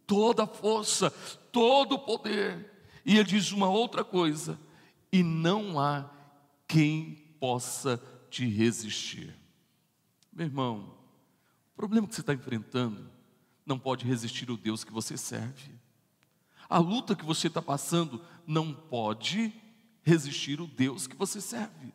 Toda 0.06 0.44
a 0.44 0.48
força, 0.48 1.10
todo 1.54 1.96
o 1.96 2.00
poder. 2.00 2.70
E 3.06 3.16
ele 3.16 3.30
diz 3.30 3.54
uma 3.54 3.70
outra 3.70 4.04
coisa: 4.04 4.60
e 5.10 5.24
não 5.24 5.80
há 5.80 6.04
quem 6.68 7.16
possa 7.40 7.98
te 8.30 8.46
resistir. 8.46 9.34
Meu 10.34 10.48
irmão, 10.48 10.98
o 11.74 11.78
problema 11.78 12.06
que 12.06 12.14
você 12.14 12.20
está 12.20 12.34
enfrentando 12.34 13.21
não 13.72 13.80
pode 13.80 14.06
resistir 14.06 14.52
o 14.52 14.58
Deus 14.58 14.84
que 14.84 14.92
você 14.92 15.16
serve. 15.16 15.72
A 16.70 16.78
luta 16.78 17.16
que 17.16 17.24
você 17.24 17.48
está 17.48 17.62
passando 17.62 18.22
não 18.46 18.74
pode 18.74 19.54
resistir 20.04 20.60
o 20.60 20.68
Deus 20.68 21.08
que 21.08 21.16
você 21.16 21.40
serve. 21.40 21.94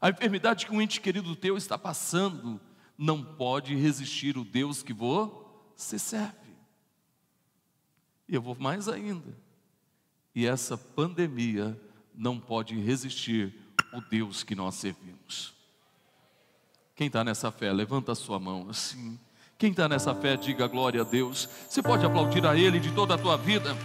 A 0.00 0.10
enfermidade 0.10 0.64
que 0.64 0.72
um 0.72 0.80
ente 0.80 1.00
querido 1.00 1.34
teu 1.34 1.56
está 1.56 1.76
passando 1.76 2.60
não 2.96 3.24
pode 3.24 3.74
resistir 3.74 4.38
o 4.38 4.44
Deus 4.44 4.80
que 4.80 4.92
você 4.92 5.98
serve. 5.98 6.54
E 8.28 8.34
eu 8.36 8.40
vou 8.42 8.54
mais 8.54 8.88
ainda. 8.88 9.36
E 10.36 10.46
essa 10.46 10.78
pandemia 10.78 11.76
não 12.14 12.38
pode 12.38 12.78
resistir 12.78 13.52
o 13.92 14.00
Deus 14.00 14.44
que 14.44 14.54
nós 14.54 14.76
servimos. 14.76 15.52
Quem 16.94 17.08
está 17.08 17.24
nessa 17.24 17.50
fé, 17.50 17.72
levanta 17.72 18.12
a 18.12 18.14
sua 18.14 18.38
mão 18.38 18.68
assim. 18.70 19.18
Quem 19.58 19.72
está 19.72 19.88
nessa 19.88 20.14
fé, 20.14 20.36
diga 20.36 20.68
glória 20.68 21.00
a 21.00 21.04
Deus. 21.04 21.48
Você 21.68 21.82
pode 21.82 22.06
aplaudir 22.06 22.46
a 22.46 22.56
Ele 22.56 22.78
de 22.78 22.92
toda 22.92 23.14
a 23.14 23.18
tua 23.18 23.36
vida. 23.36 23.76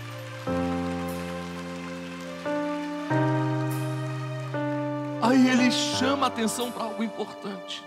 Aí 5.19 5.49
ele 5.49 5.71
chama 5.71 6.27
a 6.27 6.29
atenção 6.29 6.71
para 6.71 6.83
algo 6.83 7.03
importante. 7.03 7.83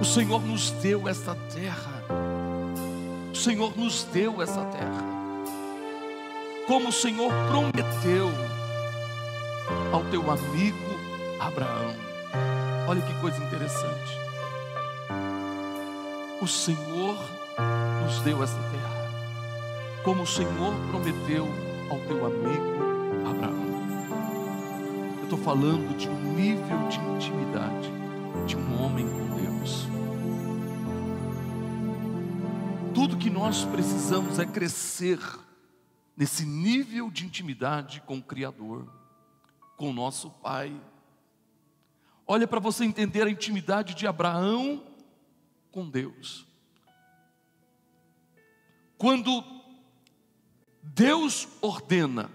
O 0.00 0.04
Senhor 0.04 0.44
nos 0.44 0.72
deu 0.72 1.06
essa 1.08 1.36
terra. 1.54 2.02
O 3.32 3.36
Senhor 3.36 3.78
nos 3.78 4.02
deu 4.12 4.42
essa 4.42 4.64
terra. 4.64 5.04
Como 6.66 6.88
o 6.88 6.92
Senhor 6.92 7.30
prometeu 7.50 8.32
ao 9.92 10.02
teu 10.06 10.28
amigo 10.28 10.98
Abraão. 11.38 11.94
Olha 12.88 13.00
que 13.00 13.14
coisa 13.20 13.38
interessante 13.44 14.23
o 16.44 16.48
Senhor 16.48 17.16
nos 18.04 18.20
deu 18.20 18.42
essa 18.42 18.58
terra, 18.70 20.02
como 20.04 20.24
o 20.24 20.26
Senhor 20.26 20.74
prometeu 20.90 21.48
ao 21.90 21.98
teu 22.00 22.26
amigo 22.26 23.26
Abraão. 23.26 23.64
Eu 25.16 25.24
estou 25.24 25.38
falando 25.38 25.96
de 25.96 26.06
um 26.06 26.34
nível 26.34 26.86
de 26.88 26.98
intimidade 26.98 27.90
de 28.46 28.56
um 28.58 28.84
homem 28.84 29.06
com 29.08 29.36
Deus. 29.40 29.88
Tudo 32.94 33.16
que 33.16 33.30
nós 33.30 33.64
precisamos 33.64 34.38
é 34.38 34.44
crescer 34.44 35.18
nesse 36.14 36.44
nível 36.44 37.10
de 37.10 37.24
intimidade 37.24 38.02
com 38.02 38.18
o 38.18 38.22
Criador, 38.22 38.86
com 39.78 39.88
o 39.88 39.94
nosso 39.94 40.28
Pai. 40.28 40.78
Olha 42.26 42.46
para 42.46 42.60
você 42.60 42.84
entender 42.84 43.22
a 43.22 43.30
intimidade 43.30 43.94
de 43.94 44.06
Abraão 44.06 44.92
com 45.74 45.90
Deus. 45.90 46.46
Quando 48.96 49.44
Deus 50.80 51.48
ordena 51.60 52.30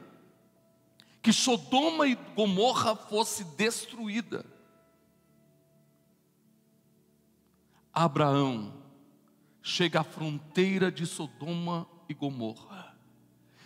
que 1.21 1.31
Sodoma 1.31 2.05
e 2.05 2.15
Gomorra 2.35 2.97
fosse 2.97 3.45
destruída, 3.55 4.45
Abraão 7.93 8.73
chega 9.61 10.01
à 10.01 10.03
fronteira 10.03 10.91
de 10.91 11.05
Sodoma 11.05 11.87
e 12.09 12.13
Gomorra 12.13 12.93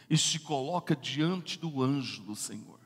e 0.08 0.16
se 0.16 0.38
coloca 0.38 0.96
diante 0.96 1.58
do 1.58 1.82
anjo 1.82 2.22
do 2.22 2.36
Senhor. 2.36 2.80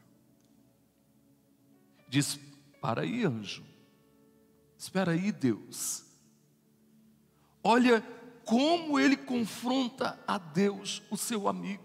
Diz: 2.07 2.39
Para 2.79 3.01
aí, 3.01 3.25
anjo, 3.25 3.65
espera 4.77 5.11
aí, 5.11 5.33
Deus 5.33 6.06
Olha 7.69 8.01
como 8.45 8.97
ele 8.97 9.17
confronta 9.17 10.17
a 10.25 10.37
Deus, 10.37 11.01
o 11.11 11.17
seu 11.17 11.49
amigo. 11.49 11.83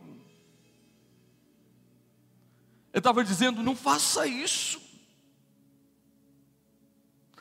Ele 2.93 3.01
estava 3.01 3.25
dizendo: 3.25 3.65
não 3.65 3.75
faça 3.75 4.25
isso. 4.25 4.81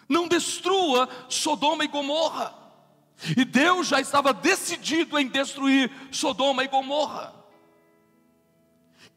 Não 0.10 0.27
destrua 0.27 1.08
Sodoma 1.30 1.86
e 1.86 1.88
Gomorra. 1.88 2.51
E 3.38 3.45
Deus 3.45 3.88
já 3.88 4.01
estava 4.01 4.34
decidido 4.34 5.19
em 5.19 5.27
destruir 5.27 5.91
Sodoma 6.12 6.63
e 6.63 6.67
Gomorra. 6.67 7.36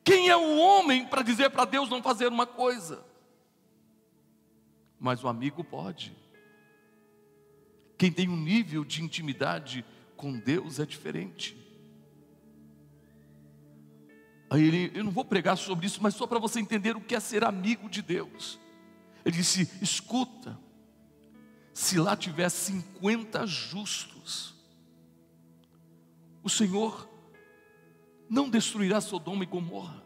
Quem 0.04 0.28
é 0.28 0.36
o 0.36 0.58
homem 0.58 1.06
para 1.06 1.22
dizer 1.22 1.48
para 1.48 1.64
Deus 1.64 1.88
não 1.88 2.02
fazer 2.02 2.28
uma 2.28 2.44
coisa? 2.44 3.02
Mas 5.00 5.24
o 5.24 5.28
amigo 5.28 5.64
pode. 5.64 6.23
Quem 7.96 8.10
tem 8.10 8.28
um 8.28 8.36
nível 8.36 8.84
de 8.84 9.02
intimidade 9.02 9.84
com 10.16 10.38
Deus 10.38 10.78
é 10.78 10.86
diferente. 10.86 11.56
Aí 14.50 14.62
ele, 14.62 14.92
eu 14.94 15.04
não 15.04 15.10
vou 15.10 15.24
pregar 15.24 15.56
sobre 15.56 15.86
isso, 15.86 16.02
mas 16.02 16.14
só 16.14 16.26
para 16.26 16.38
você 16.38 16.60
entender 16.60 16.96
o 16.96 17.00
que 17.00 17.14
é 17.14 17.20
ser 17.20 17.44
amigo 17.44 17.88
de 17.88 18.02
Deus. 18.02 18.58
Ele 19.24 19.36
disse: 19.36 19.68
escuta, 19.82 20.58
se 21.72 21.98
lá 21.98 22.16
tiver 22.16 22.48
50 22.48 23.46
justos, 23.46 24.54
o 26.42 26.48
Senhor 26.48 27.08
não 28.28 28.48
destruirá 28.48 29.00
Sodoma 29.00 29.44
e 29.44 29.46
Gomorra. 29.46 30.02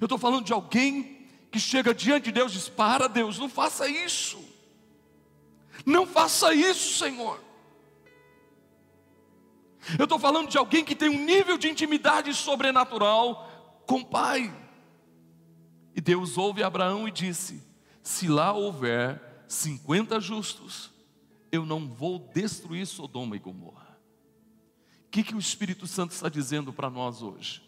Eu 0.00 0.06
estou 0.06 0.18
falando 0.18 0.44
de 0.44 0.52
alguém 0.52 1.26
que 1.50 1.58
chega 1.58 1.94
diante 1.94 2.26
de 2.26 2.32
Deus 2.32 2.52
e 2.52 2.56
diz: 2.56 2.68
Para 2.68 3.08
Deus, 3.08 3.38
não 3.38 3.48
faça 3.48 3.88
isso. 3.88 4.55
Não 5.84 6.06
faça 6.06 6.54
isso, 6.54 6.98
Senhor. 6.98 7.40
Eu 9.98 10.04
estou 10.04 10.18
falando 10.18 10.48
de 10.48 10.58
alguém 10.58 10.84
que 10.84 10.96
tem 10.96 11.08
um 11.08 11.24
nível 11.24 11.56
de 11.56 11.68
intimidade 11.68 12.32
sobrenatural 12.34 13.82
com 13.86 14.00
o 14.00 14.04
Pai. 14.04 14.52
E 15.94 16.00
Deus 16.00 16.36
ouve 16.36 16.62
Abraão 16.62 17.06
e 17.06 17.12
disse: 17.12 17.62
Se 18.02 18.26
lá 18.26 18.52
houver 18.52 19.44
50 19.46 20.20
justos, 20.20 20.90
eu 21.52 21.64
não 21.64 21.88
vou 21.88 22.18
destruir 22.18 22.86
Sodoma 22.86 23.36
e 23.36 23.38
Gomorra. 23.38 23.96
O 25.06 25.10
que, 25.10 25.22
que 25.22 25.34
o 25.34 25.38
Espírito 25.38 25.86
Santo 25.86 26.10
está 26.10 26.28
dizendo 26.28 26.72
para 26.72 26.90
nós 26.90 27.22
hoje? 27.22 27.62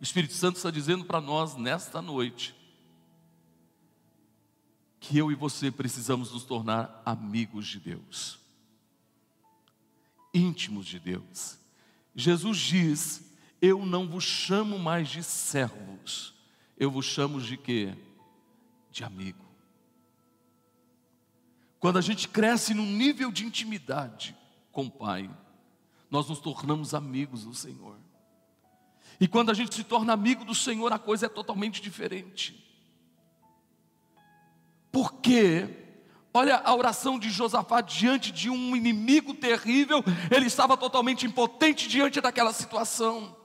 O 0.00 0.02
Espírito 0.02 0.34
Santo 0.34 0.56
está 0.56 0.70
dizendo 0.70 1.04
para 1.04 1.20
nós 1.20 1.56
nesta 1.56 2.02
noite 2.02 2.57
que 5.00 5.16
eu 5.16 5.30
e 5.30 5.34
você 5.34 5.70
precisamos 5.70 6.32
nos 6.32 6.44
tornar 6.44 7.02
amigos 7.04 7.66
de 7.66 7.78
Deus, 7.78 8.38
íntimos 10.34 10.86
de 10.86 10.98
Deus. 10.98 11.58
Jesus 12.14 12.58
diz: 12.58 13.32
Eu 13.60 13.86
não 13.86 14.08
vos 14.08 14.24
chamo 14.24 14.78
mais 14.78 15.08
de 15.08 15.22
servos, 15.22 16.34
eu 16.76 16.90
vos 16.90 17.06
chamo 17.06 17.40
de 17.40 17.56
quê? 17.56 17.94
De 18.90 19.04
amigo. 19.04 19.44
Quando 21.78 21.98
a 21.98 22.02
gente 22.02 22.28
cresce 22.28 22.74
num 22.74 22.86
nível 22.86 23.30
de 23.30 23.46
intimidade 23.46 24.36
com 24.72 24.86
o 24.86 24.90
Pai, 24.90 25.30
nós 26.10 26.28
nos 26.28 26.40
tornamos 26.40 26.92
amigos 26.92 27.44
do 27.44 27.54
Senhor. 27.54 27.96
E 29.20 29.28
quando 29.28 29.50
a 29.50 29.54
gente 29.54 29.74
se 29.74 29.84
torna 29.84 30.12
amigo 30.12 30.44
do 30.44 30.54
Senhor, 30.54 30.92
a 30.92 30.98
coisa 30.98 31.26
é 31.26 31.28
totalmente 31.28 31.80
diferente. 31.80 32.67
Por 34.90 35.14
quê? 35.14 35.68
Olha 36.32 36.56
a 36.58 36.74
oração 36.74 37.18
de 37.18 37.30
Josafá 37.30 37.80
diante 37.80 38.30
de 38.30 38.50
um 38.50 38.76
inimigo 38.76 39.34
terrível, 39.34 40.02
ele 40.30 40.46
estava 40.46 40.76
totalmente 40.76 41.26
impotente 41.26 41.88
diante 41.88 42.20
daquela 42.20 42.52
situação. 42.52 43.36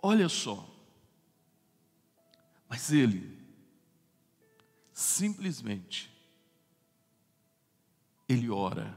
Olha 0.00 0.28
só, 0.28 0.68
mas 2.68 2.92
ele 2.92 3.36
simplesmente 4.92 6.10
ele 8.28 8.50
ora, 8.50 8.96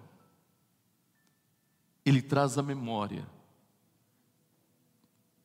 ele 2.06 2.22
traz 2.22 2.58
a 2.58 2.64
memória 2.64 3.28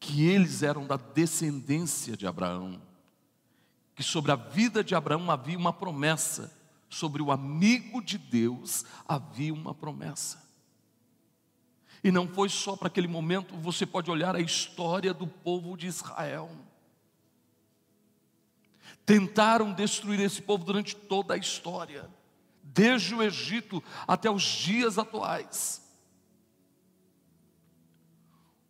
que 0.00 0.26
eles 0.26 0.62
eram 0.62 0.86
da 0.86 0.96
descendência 0.96 2.16
de 2.16 2.26
Abraão, 2.26 2.80
que 3.96 4.02
sobre 4.02 4.30
a 4.30 4.36
vida 4.36 4.84
de 4.84 4.94
Abraão 4.94 5.30
havia 5.30 5.56
uma 5.56 5.72
promessa, 5.72 6.54
sobre 6.88 7.22
o 7.22 7.32
amigo 7.32 8.02
de 8.02 8.18
Deus 8.18 8.84
havia 9.08 9.54
uma 9.54 9.74
promessa. 9.74 10.44
E 12.04 12.12
não 12.12 12.28
foi 12.28 12.50
só 12.50 12.76
para 12.76 12.88
aquele 12.88 13.08
momento, 13.08 13.56
você 13.56 13.86
pode 13.86 14.10
olhar 14.10 14.36
a 14.36 14.40
história 14.40 15.14
do 15.14 15.26
povo 15.26 15.78
de 15.78 15.86
Israel. 15.86 16.50
Tentaram 19.06 19.72
destruir 19.72 20.20
esse 20.20 20.42
povo 20.42 20.62
durante 20.62 20.94
toda 20.94 21.32
a 21.32 21.38
história, 21.38 22.08
desde 22.62 23.14
o 23.14 23.22
Egito 23.22 23.82
até 24.06 24.30
os 24.30 24.42
dias 24.42 24.98
atuais. 24.98 25.82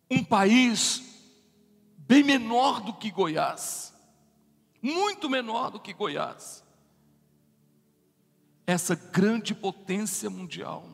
Um 0.09 0.23
país 0.23 1.03
bem 1.97 2.23
menor 2.23 2.79
do 2.79 2.93
que 2.93 3.11
Goiás, 3.11 3.93
muito 4.81 5.29
menor 5.29 5.71
do 5.71 5.79
que 5.79 5.93
Goiás. 5.93 6.63
Essa 8.65 8.95
grande 8.95 9.55
potência 9.55 10.29
mundial. 10.29 10.85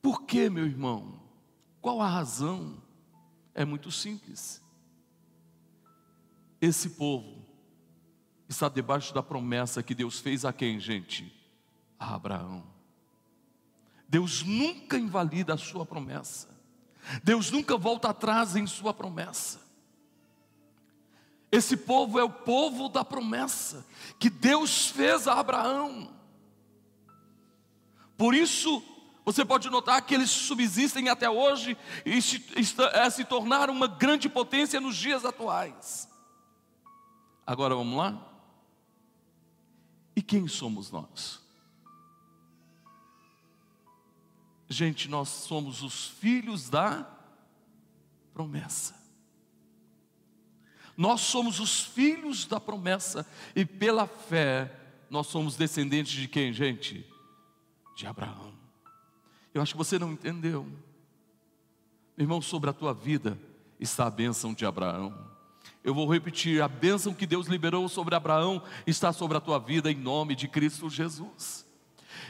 Por 0.00 0.22
que, 0.22 0.48
meu 0.48 0.64
irmão? 0.64 1.20
Qual 1.80 2.00
a 2.00 2.08
razão? 2.08 2.82
É 3.54 3.64
muito 3.64 3.90
simples. 3.90 4.62
Esse 6.60 6.90
povo 6.90 7.44
está 8.48 8.68
debaixo 8.68 9.12
da 9.12 9.22
promessa 9.22 9.82
que 9.82 9.94
Deus 9.94 10.20
fez 10.20 10.44
a 10.44 10.52
quem, 10.52 10.78
gente? 10.78 11.32
A 11.98 12.14
Abraão. 12.14 12.64
Deus 14.08 14.42
nunca 14.42 14.96
invalida 14.96 15.54
a 15.54 15.58
sua 15.58 15.84
promessa. 15.84 16.48
Deus 17.22 17.50
nunca 17.50 17.76
volta 17.76 18.10
atrás 18.10 18.56
em 18.56 18.66
sua 18.66 18.94
promessa. 18.94 19.65
Esse 21.56 21.74
povo 21.74 22.18
é 22.18 22.22
o 22.22 22.28
povo 22.28 22.86
da 22.86 23.02
promessa 23.02 23.86
que 24.18 24.28
Deus 24.28 24.88
fez 24.88 25.26
a 25.26 25.40
Abraão. 25.40 26.14
Por 28.14 28.34
isso, 28.34 28.82
você 29.24 29.42
pode 29.42 29.70
notar 29.70 30.02
que 30.02 30.14
eles 30.14 30.28
subsistem 30.28 31.08
até 31.08 31.30
hoje 31.30 31.74
e 32.04 32.20
se, 32.20 32.44
é, 32.92 33.08
se 33.08 33.24
tornaram 33.24 33.72
uma 33.72 33.86
grande 33.86 34.28
potência 34.28 34.78
nos 34.82 34.98
dias 34.98 35.24
atuais. 35.24 36.06
Agora 37.46 37.74
vamos 37.74 37.96
lá? 37.96 38.20
E 40.14 40.20
quem 40.20 40.46
somos 40.46 40.90
nós? 40.90 41.40
Gente, 44.68 45.08
nós 45.08 45.30
somos 45.30 45.82
os 45.82 46.08
filhos 46.08 46.68
da 46.68 47.06
promessa. 48.34 48.95
Nós 50.96 51.20
somos 51.20 51.60
os 51.60 51.80
filhos 51.80 52.46
da 52.46 52.58
promessa 52.58 53.26
e 53.54 53.64
pela 53.64 54.06
fé 54.06 54.72
nós 55.10 55.26
somos 55.26 55.56
descendentes 55.56 56.12
de 56.12 56.26
quem, 56.26 56.52
gente? 56.52 57.06
De 57.94 58.06
Abraão. 58.06 58.52
Eu 59.52 59.62
acho 59.62 59.72
que 59.72 59.78
você 59.78 59.98
não 59.98 60.12
entendeu. 60.12 60.64
Meu 62.16 62.24
irmão, 62.24 62.40
sobre 62.40 62.70
a 62.70 62.72
tua 62.72 62.94
vida 62.94 63.38
está 63.78 64.06
a 64.06 64.10
bênção 64.10 64.54
de 64.54 64.64
Abraão. 64.64 65.14
Eu 65.84 65.94
vou 65.94 66.10
repetir: 66.10 66.62
a 66.62 66.68
bênção 66.68 67.14
que 67.14 67.26
Deus 67.26 67.46
liberou 67.46 67.88
sobre 67.88 68.14
Abraão 68.14 68.62
está 68.86 69.12
sobre 69.12 69.36
a 69.36 69.40
tua 69.40 69.58
vida 69.58 69.90
em 69.90 69.96
nome 69.96 70.34
de 70.34 70.48
Cristo 70.48 70.88
Jesus. 70.88 71.65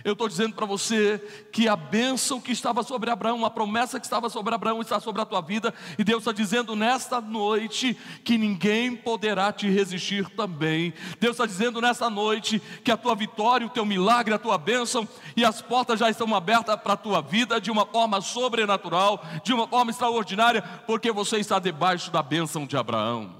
Eu 0.04 0.12
estou 0.12 0.28
dizendo 0.28 0.54
para 0.54 0.66
você 0.66 1.18
que 1.52 1.68
a 1.68 1.76
bênção 1.76 2.40
que 2.40 2.52
estava 2.52 2.82
sobre 2.82 3.10
Abraão, 3.10 3.44
a 3.44 3.50
promessa 3.50 3.98
que 3.98 4.06
estava 4.06 4.28
sobre 4.28 4.54
Abraão 4.54 4.80
está 4.80 5.00
sobre 5.00 5.22
a 5.22 5.24
tua 5.24 5.40
vida, 5.40 5.72
e 5.98 6.04
Deus 6.04 6.20
está 6.20 6.32
dizendo 6.32 6.76
nesta 6.76 7.20
noite 7.20 7.96
que 8.24 8.38
ninguém 8.38 8.94
poderá 8.96 9.52
te 9.52 9.68
resistir 9.68 10.28
também. 10.30 10.92
Deus 11.18 11.34
está 11.34 11.46
dizendo 11.46 11.80
nesta 11.80 12.08
noite 12.10 12.60
que 12.84 12.90
a 12.90 12.96
tua 12.96 13.14
vitória, 13.14 13.66
o 13.66 13.70
teu 13.70 13.84
milagre, 13.84 14.34
a 14.34 14.38
tua 14.38 14.58
bênção 14.58 15.08
e 15.36 15.44
as 15.44 15.62
portas 15.62 15.98
já 15.98 16.10
estão 16.10 16.34
abertas 16.34 16.76
para 16.80 16.94
a 16.94 16.96
tua 16.96 17.20
vida 17.20 17.60
de 17.60 17.70
uma 17.70 17.86
forma 17.86 18.20
sobrenatural, 18.20 19.24
de 19.42 19.52
uma 19.52 19.66
forma 19.66 19.90
extraordinária, 19.90 20.62
porque 20.86 21.12
você 21.12 21.38
está 21.38 21.58
debaixo 21.58 22.10
da 22.10 22.22
bênção 22.22 22.66
de 22.66 22.76
Abraão. 22.76 23.34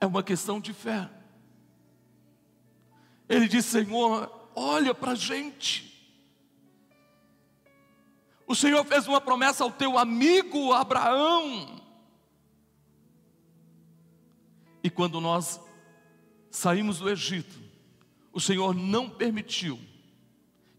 É 0.00 0.06
uma 0.06 0.22
questão 0.22 0.60
de 0.60 0.72
fé. 0.72 1.08
Ele 3.28 3.48
disse: 3.48 3.84
Senhor, 3.84 4.50
olha 4.54 4.94
para 4.94 5.12
a 5.12 5.16
gente. 5.16 5.86
O 8.46 8.54
Senhor 8.54 8.84
fez 8.84 9.08
uma 9.08 9.20
promessa 9.20 9.64
ao 9.64 9.72
teu 9.72 9.98
amigo 9.98 10.72
Abraão. 10.72 11.82
E 14.82 14.88
quando 14.88 15.20
nós 15.20 15.60
saímos 16.48 17.00
do 17.00 17.10
Egito, 17.10 17.58
o 18.32 18.40
Senhor 18.40 18.74
não 18.74 19.10
permitiu 19.10 19.80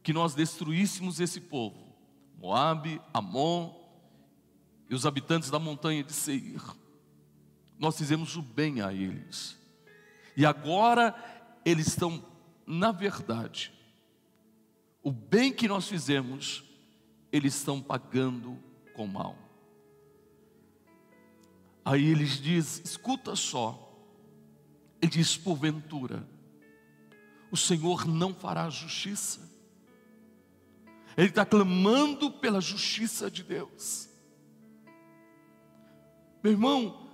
que 0.02 0.14
nós 0.14 0.34
destruíssemos 0.34 1.20
esse 1.20 1.42
povo, 1.42 1.94
Moabe, 2.38 3.02
Amon 3.14 3.76
e 4.90 4.96
os 4.96 5.06
habitantes 5.06 5.50
da 5.50 5.60
montanha 5.60 6.04
de 6.04 6.14
Seir. 6.14 6.62
Nós 7.78 7.98
fizemos 7.98 8.38
o 8.38 8.42
bem 8.42 8.80
a 8.80 8.94
eles. 8.94 9.58
E 10.38 10.46
agora 10.46 11.14
eles 11.66 11.88
estão 11.88 12.24
na 12.68 12.92
verdade, 12.92 13.74
o 15.02 15.10
bem 15.10 15.54
que 15.54 15.70
nós 15.70 15.88
fizemos, 15.88 16.66
eles 17.32 17.56
estão 17.56 17.82
pagando 17.82 18.62
com 18.94 19.08
mal. 19.08 19.38
Aí 21.86 22.06
eles 22.06 22.42
diz: 22.42 22.82
escuta 22.84 23.38
só. 23.38 23.84
Ele 25.02 25.10
diz: 25.10 25.38
porventura, 25.38 26.28
o 27.50 27.56
Senhor 27.56 28.06
não 28.06 28.34
fará 28.34 28.70
justiça. 28.70 29.50
Ele 31.16 31.30
está 31.30 31.46
clamando 31.46 32.30
pela 32.30 32.60
justiça 32.60 33.32
de 33.32 33.44
Deus. 33.44 34.10
Meu 36.44 36.52
irmão, 36.52 37.10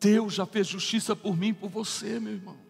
Deus 0.00 0.34
já 0.34 0.44
fez 0.44 0.66
justiça 0.66 1.14
por 1.14 1.36
mim 1.36 1.48
e 1.48 1.54
por 1.54 1.70
você, 1.70 2.18
meu 2.18 2.32
irmão. 2.32 2.61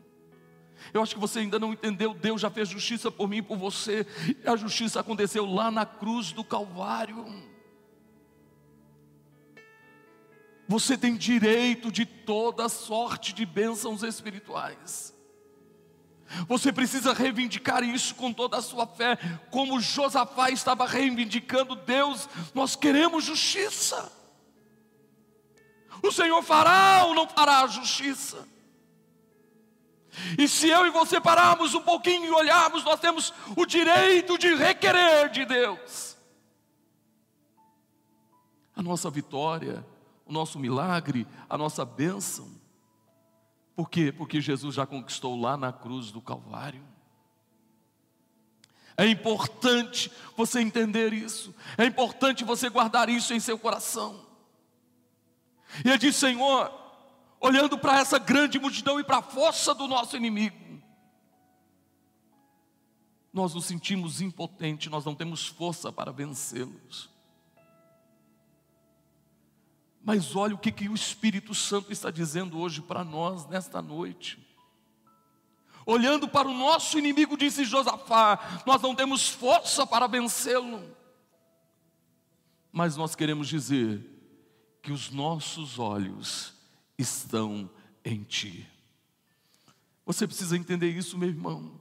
Eu 0.92 1.02
acho 1.02 1.14
que 1.14 1.20
você 1.20 1.40
ainda 1.40 1.58
não 1.58 1.72
entendeu. 1.72 2.14
Deus 2.14 2.40
já 2.40 2.50
fez 2.50 2.68
justiça 2.68 3.10
por 3.10 3.28
mim 3.28 3.38
e 3.38 3.42
por 3.42 3.56
você. 3.56 4.06
A 4.44 4.56
justiça 4.56 5.00
aconteceu 5.00 5.46
lá 5.46 5.70
na 5.70 5.84
cruz 5.84 6.32
do 6.32 6.42
Calvário. 6.42 7.24
Você 10.68 10.96
tem 10.96 11.16
direito 11.16 11.92
de 11.92 12.06
toda 12.06 12.68
sorte 12.68 13.32
de 13.32 13.44
bênçãos 13.44 14.02
espirituais. 14.02 15.12
Você 16.48 16.72
precisa 16.72 17.12
reivindicar 17.12 17.82
isso 17.82 18.14
com 18.14 18.32
toda 18.32 18.56
a 18.56 18.62
sua 18.62 18.86
fé, 18.86 19.18
como 19.50 19.80
Josafá 19.80 20.50
estava 20.50 20.86
reivindicando 20.86 21.76
Deus, 21.76 22.28
nós 22.54 22.74
queremos 22.74 23.24
justiça. 23.24 24.10
O 26.02 26.10
Senhor 26.10 26.42
fará 26.42 27.04
ou 27.04 27.14
não 27.14 27.28
fará 27.28 27.60
a 27.60 27.66
justiça? 27.66 28.48
E 30.38 30.46
se 30.46 30.68
eu 30.68 30.86
e 30.86 30.90
você 30.90 31.20
pararmos 31.20 31.74
um 31.74 31.80
pouquinho 31.80 32.26
e 32.26 32.30
olharmos, 32.30 32.84
nós 32.84 33.00
temos 33.00 33.32
o 33.56 33.64
direito 33.64 34.36
de 34.36 34.54
requerer 34.54 35.30
de 35.30 35.44
Deus 35.44 36.12
a 38.74 38.82
nossa 38.82 39.10
vitória, 39.10 39.86
o 40.26 40.32
nosso 40.32 40.58
milagre, 40.58 41.26
a 41.48 41.56
nossa 41.56 41.84
bênção. 41.84 42.50
Por 43.76 43.88
quê? 43.88 44.12
Porque 44.12 44.40
Jesus 44.40 44.74
já 44.74 44.86
conquistou 44.86 45.40
lá 45.40 45.56
na 45.56 45.72
cruz 45.72 46.10
do 46.10 46.20
Calvário. 46.20 46.82
É 48.96 49.06
importante 49.06 50.12
você 50.36 50.60
entender 50.60 51.12
isso, 51.12 51.54
é 51.78 51.84
importante 51.84 52.44
você 52.44 52.68
guardar 52.68 53.08
isso 53.08 53.32
em 53.32 53.40
seu 53.40 53.58
coração. 53.58 54.26
E 55.84 55.88
ele 55.88 55.98
diz: 55.98 56.16
Senhor, 56.16 56.70
olhando 57.42 57.76
para 57.76 57.98
essa 57.98 58.18
grande 58.18 58.58
multidão 58.58 59.00
e 59.00 59.04
para 59.04 59.18
a 59.18 59.22
força 59.22 59.74
do 59.74 59.88
nosso 59.88 60.16
inimigo. 60.16 60.56
Nós 63.32 63.52
nos 63.52 63.64
sentimos 63.64 64.20
impotentes, 64.20 64.90
nós 64.90 65.04
não 65.04 65.14
temos 65.14 65.48
força 65.48 65.90
para 65.90 66.12
vencê-los. 66.12 67.10
Mas 70.04 70.36
olha 70.36 70.54
o 70.54 70.58
que, 70.58 70.70
que 70.70 70.88
o 70.88 70.94
Espírito 70.94 71.54
Santo 71.54 71.92
está 71.92 72.10
dizendo 72.10 72.58
hoje 72.58 72.80
para 72.80 73.02
nós 73.02 73.46
nesta 73.46 73.82
noite. 73.82 74.38
Olhando 75.84 76.28
para 76.28 76.48
o 76.48 76.54
nosso 76.54 76.98
inimigo, 76.98 77.36
disse 77.36 77.64
Josafá: 77.64 78.62
Nós 78.64 78.80
não 78.82 78.94
temos 78.94 79.28
força 79.28 79.84
para 79.86 80.06
vencê-lo, 80.06 80.96
mas 82.70 82.96
nós 82.96 83.16
queremos 83.16 83.48
dizer 83.48 84.08
que 84.80 84.92
os 84.92 85.10
nossos 85.10 85.78
olhos 85.78 86.61
estão 86.98 87.70
em 88.04 88.22
Ti. 88.22 88.68
Você 90.04 90.26
precisa 90.26 90.56
entender 90.56 90.90
isso, 90.90 91.16
meu 91.16 91.28
irmão. 91.28 91.80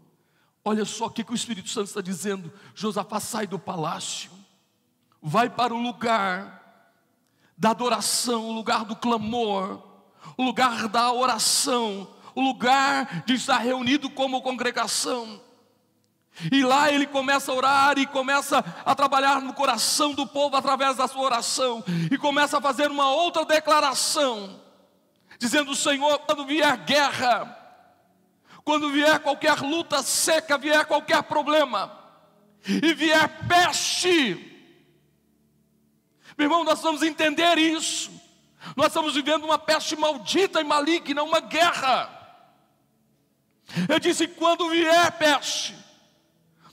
Olha 0.63 0.86
só 0.86 1.08
o 1.08 1.10
que, 1.10 1.24
que 1.24 1.32
o 1.32 1.36
Espírito 1.36 1.69
Santo 1.69 1.88
está 1.88 2.02
dizendo: 2.02 2.52
Josafá 2.76 3.19
sai 3.19 3.47
do 3.47 3.58
palácio, 3.58 4.32
vai 5.21 5.50
para 5.50 5.74
o 5.74 5.82
lugar 5.82 6.60
da 7.58 7.71
adoração, 7.71 8.50
o 8.50 8.54
lugar 8.54 8.86
do 8.86 8.95
clamor, 8.95 9.82
o 10.38 10.43
lugar 10.43 10.88
da 10.88 11.12
oração, 11.12 12.08
o 12.36 12.41
lugar 12.41 13.24
de 13.26 13.34
estar 13.34 13.58
reunido 13.58 14.10
como 14.10 14.41
congregação. 14.41 15.41
E 16.52 16.63
lá 16.63 16.91
ele 16.91 17.06
começa 17.06 17.52
a 17.52 17.56
orar 17.56 18.00
e 18.00 18.06
começa 18.06 18.63
a 18.86 18.95
trabalhar 18.95 19.41
no 19.41 19.54
coração 19.54 20.13
do 20.13 20.26
povo 20.26 20.56
através 20.56 20.95
da 20.95 21.08
sua 21.08 21.24
oração, 21.24 21.84
e 22.10 22.17
começa 22.17 22.58
a 22.58 22.62
fazer 22.62 22.89
uma 22.89 23.12
outra 23.12 23.43
declaração, 23.45 24.60
dizendo: 25.41 25.75
Senhor, 25.75 26.19
quando 26.19 26.45
vier 26.45 26.77
guerra, 26.77 27.58
quando 28.63 28.91
vier 28.91 29.19
qualquer 29.19 29.60
luta 29.60 30.04
seca, 30.04 30.56
vier 30.56 30.86
qualquer 30.86 31.23
problema, 31.23 31.91
e 32.63 32.93
vier 32.93 33.47
peste, 33.47 34.36
meu 36.38 36.45
irmão, 36.45 36.63
nós 36.63 36.80
vamos 36.82 37.01
entender 37.01 37.58
isso. 37.58 38.12
Nós 38.75 38.88
estamos 38.88 39.15
vivendo 39.15 39.43
uma 39.43 39.58
peste 39.58 39.95
maldita 39.95 40.62
e 40.62 40.63
maligna, 40.63 41.23
uma 41.23 41.39
guerra. 41.39 42.08
Eu 43.89 43.99
disse: 43.99 44.27
quando 44.27 44.69
vier 44.69 45.12
peste, 45.13 45.75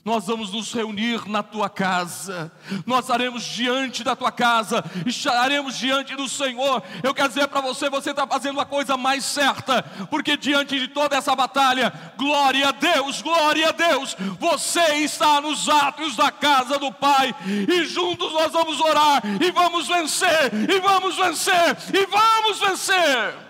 nós 0.09 0.25
vamos 0.25 0.51
nos 0.51 0.73
reunir 0.73 1.29
na 1.29 1.43
tua 1.43 1.69
casa, 1.69 2.51
nós 2.83 3.01
estaremos 3.01 3.43
diante 3.43 4.03
da 4.03 4.15
tua 4.15 4.31
casa, 4.31 4.83
estaremos 5.05 5.77
diante 5.77 6.15
do 6.15 6.27
Senhor. 6.27 6.81
Eu 7.03 7.13
quero 7.13 7.27
dizer 7.27 7.47
para 7.47 7.61
você: 7.61 7.91
você 7.91 8.09
está 8.09 8.25
fazendo 8.25 8.59
a 8.59 8.65
coisa 8.65 8.97
mais 8.97 9.23
certa, 9.23 9.83
porque 10.09 10.35
diante 10.35 10.79
de 10.79 10.87
toda 10.87 11.15
essa 11.15 11.35
batalha, 11.35 11.93
glória 12.17 12.69
a 12.69 12.71
Deus, 12.71 13.21
glória 13.21 13.69
a 13.69 13.71
Deus, 13.71 14.17
você 14.39 14.95
está 14.95 15.39
nos 15.39 15.69
átrios 15.69 16.15
da 16.15 16.31
casa 16.31 16.79
do 16.79 16.91
Pai, 16.91 17.35
e 17.45 17.85
juntos 17.85 18.33
nós 18.33 18.51
vamos 18.51 18.81
orar, 18.81 19.21
e 19.39 19.51
vamos 19.51 19.87
vencer, 19.87 20.51
e 20.67 20.79
vamos 20.79 21.15
vencer, 21.17 21.77
e 21.93 22.05
vamos 22.07 22.59
vencer. 22.59 23.48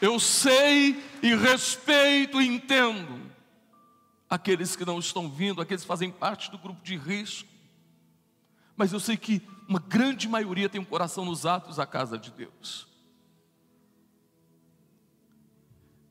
Eu 0.00 0.20
sei 0.20 1.02
e 1.22 1.34
respeito 1.34 2.40
e 2.40 2.46
entendo 2.46 3.30
aqueles 4.28 4.76
que 4.76 4.84
não 4.84 4.98
estão 4.98 5.30
vindo, 5.30 5.62
aqueles 5.62 5.82
que 5.82 5.88
fazem 5.88 6.10
parte 6.10 6.50
do 6.50 6.58
grupo 6.58 6.82
de 6.82 6.96
risco. 6.96 7.48
Mas 8.76 8.92
eu 8.92 9.00
sei 9.00 9.16
que 9.16 9.40
uma 9.66 9.78
grande 9.78 10.28
maioria 10.28 10.68
tem 10.68 10.80
um 10.80 10.84
coração 10.84 11.24
nos 11.24 11.46
atos 11.46 11.76
da 11.76 11.86
casa 11.86 12.18
de 12.18 12.30
Deus. 12.30 12.86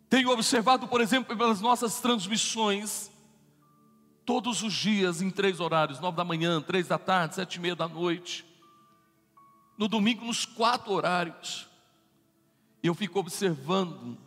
Tenho 0.10 0.30
observado, 0.30 0.88
por 0.88 1.02
exemplo, 1.02 1.36
pelas 1.38 1.62
nossas 1.62 2.00
transmissões, 2.00 3.12
todos 4.26 4.64
os 4.64 4.74
dias 4.74 5.22
em 5.22 5.30
três 5.30 5.60
horários: 5.60 6.00
nove 6.00 6.18
da 6.18 6.24
manhã, 6.24 6.62
três 6.62 6.88
da 6.88 6.98
tarde, 6.98 7.36
sete 7.36 7.56
e 7.56 7.60
meia 7.60 7.76
da 7.76 7.88
noite. 7.88 8.46
No 9.78 9.88
domingo, 9.88 10.26
nos 10.26 10.46
quatro 10.46 10.92
horários 10.92 11.68
eu 12.88 12.94
fico 12.94 13.20
observando 13.20 14.18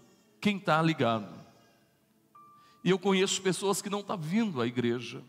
quem 0.40 0.56
está 0.56 0.80
ligado. 0.80 1.38
E 2.82 2.90
eu 2.90 2.98
conheço 2.98 3.42
pessoas 3.42 3.82
que 3.82 3.90
não 3.90 4.00
estão 4.00 4.16
tá 4.16 4.22
vindo 4.22 4.60
à 4.60 4.66
igreja, 4.66 5.22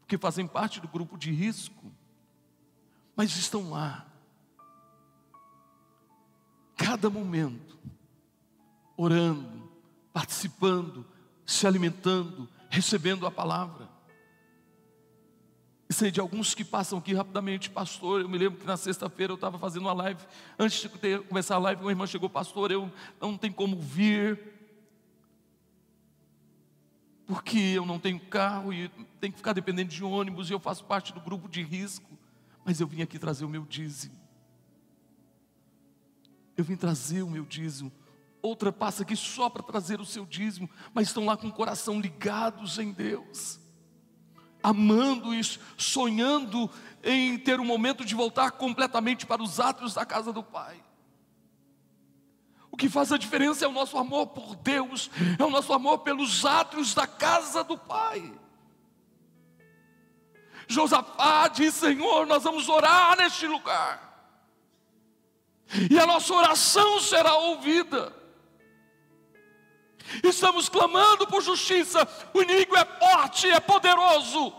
porque 0.00 0.16
fazem 0.16 0.46
parte 0.46 0.80
do 0.80 0.88
grupo 0.88 1.18
de 1.18 1.30
risco, 1.30 1.92
mas 3.14 3.36
estão 3.36 3.70
lá, 3.70 4.06
cada 6.76 7.10
momento, 7.10 7.78
orando, 8.96 9.70
participando, 10.12 11.06
se 11.44 11.66
alimentando, 11.66 12.48
recebendo 12.70 13.26
a 13.26 13.30
palavra. 13.30 13.88
E 15.92 15.94
sei 15.94 16.10
de 16.10 16.20
alguns 16.20 16.54
que 16.54 16.64
passam 16.64 16.98
aqui 16.98 17.12
rapidamente, 17.12 17.68
pastor. 17.68 18.22
Eu 18.22 18.28
me 18.30 18.38
lembro 18.38 18.58
que 18.58 18.64
na 18.64 18.78
sexta-feira 18.78 19.30
eu 19.30 19.34
estava 19.34 19.58
fazendo 19.58 19.82
uma 19.82 19.92
live. 19.92 20.24
Antes 20.58 20.80
de 20.80 20.88
ter, 20.88 21.20
começar 21.24 21.56
a 21.56 21.58
live, 21.58 21.82
uma 21.82 21.90
irmã 21.90 22.06
chegou, 22.06 22.30
pastor. 22.30 22.70
Eu 22.70 22.90
não 23.20 23.36
tenho 23.36 23.52
como 23.52 23.78
vir, 23.78 24.40
porque 27.26 27.58
eu 27.58 27.84
não 27.84 27.98
tenho 27.98 28.18
carro 28.18 28.72
e 28.72 28.88
tenho 29.20 29.34
que 29.34 29.36
ficar 29.36 29.52
dependendo 29.52 29.90
de 29.90 30.02
ônibus. 30.02 30.48
E 30.48 30.54
eu 30.54 30.58
faço 30.58 30.82
parte 30.82 31.12
do 31.12 31.20
grupo 31.20 31.46
de 31.46 31.62
risco. 31.62 32.08
Mas 32.64 32.80
eu 32.80 32.86
vim 32.86 33.02
aqui 33.02 33.18
trazer 33.18 33.44
o 33.44 33.48
meu 33.50 33.66
dízimo. 33.66 34.18
Eu 36.56 36.64
vim 36.64 36.74
trazer 36.74 37.20
o 37.20 37.28
meu 37.28 37.44
dízimo. 37.44 37.92
Outra 38.40 38.72
passa 38.72 39.02
aqui 39.02 39.14
só 39.14 39.50
para 39.50 39.62
trazer 39.62 40.00
o 40.00 40.06
seu 40.06 40.24
dízimo, 40.24 40.70
mas 40.94 41.08
estão 41.08 41.26
lá 41.26 41.36
com 41.36 41.48
o 41.48 41.52
coração 41.52 42.00
ligados 42.00 42.78
em 42.78 42.92
Deus 42.92 43.60
amando 44.62 45.34
isso, 45.34 45.58
sonhando 45.76 46.70
em 47.02 47.36
ter 47.38 47.58
um 47.58 47.64
momento 47.64 48.04
de 48.04 48.14
voltar 48.14 48.52
completamente 48.52 49.26
para 49.26 49.42
os 49.42 49.58
átrios 49.58 49.94
da 49.94 50.06
casa 50.06 50.32
do 50.32 50.42
Pai. 50.42 50.80
O 52.70 52.76
que 52.76 52.88
faz 52.88 53.12
a 53.12 53.18
diferença 53.18 53.64
é 53.64 53.68
o 53.68 53.72
nosso 53.72 53.98
amor 53.98 54.28
por 54.28 54.56
Deus, 54.56 55.10
é 55.38 55.44
o 55.44 55.50
nosso 55.50 55.72
amor 55.72 55.98
pelos 55.98 56.46
átrios 56.46 56.94
da 56.94 57.06
casa 57.06 57.62
do 57.62 57.76
Pai. 57.76 58.32
Josafá 60.66 61.48
diz: 61.48 61.74
Senhor, 61.74 62.26
nós 62.26 62.44
vamos 62.44 62.68
orar 62.68 63.16
neste 63.18 63.46
lugar, 63.46 64.40
e 65.90 65.98
a 65.98 66.06
nossa 66.06 66.32
oração 66.32 67.00
será 67.00 67.34
ouvida. 67.34 68.21
Estamos 70.22 70.68
clamando 70.68 71.26
por 71.26 71.42
justiça. 71.42 72.06
O 72.34 72.42
inimigo 72.42 72.76
é 72.76 72.84
forte, 72.84 73.48
é 73.48 73.60
poderoso. 73.60 74.52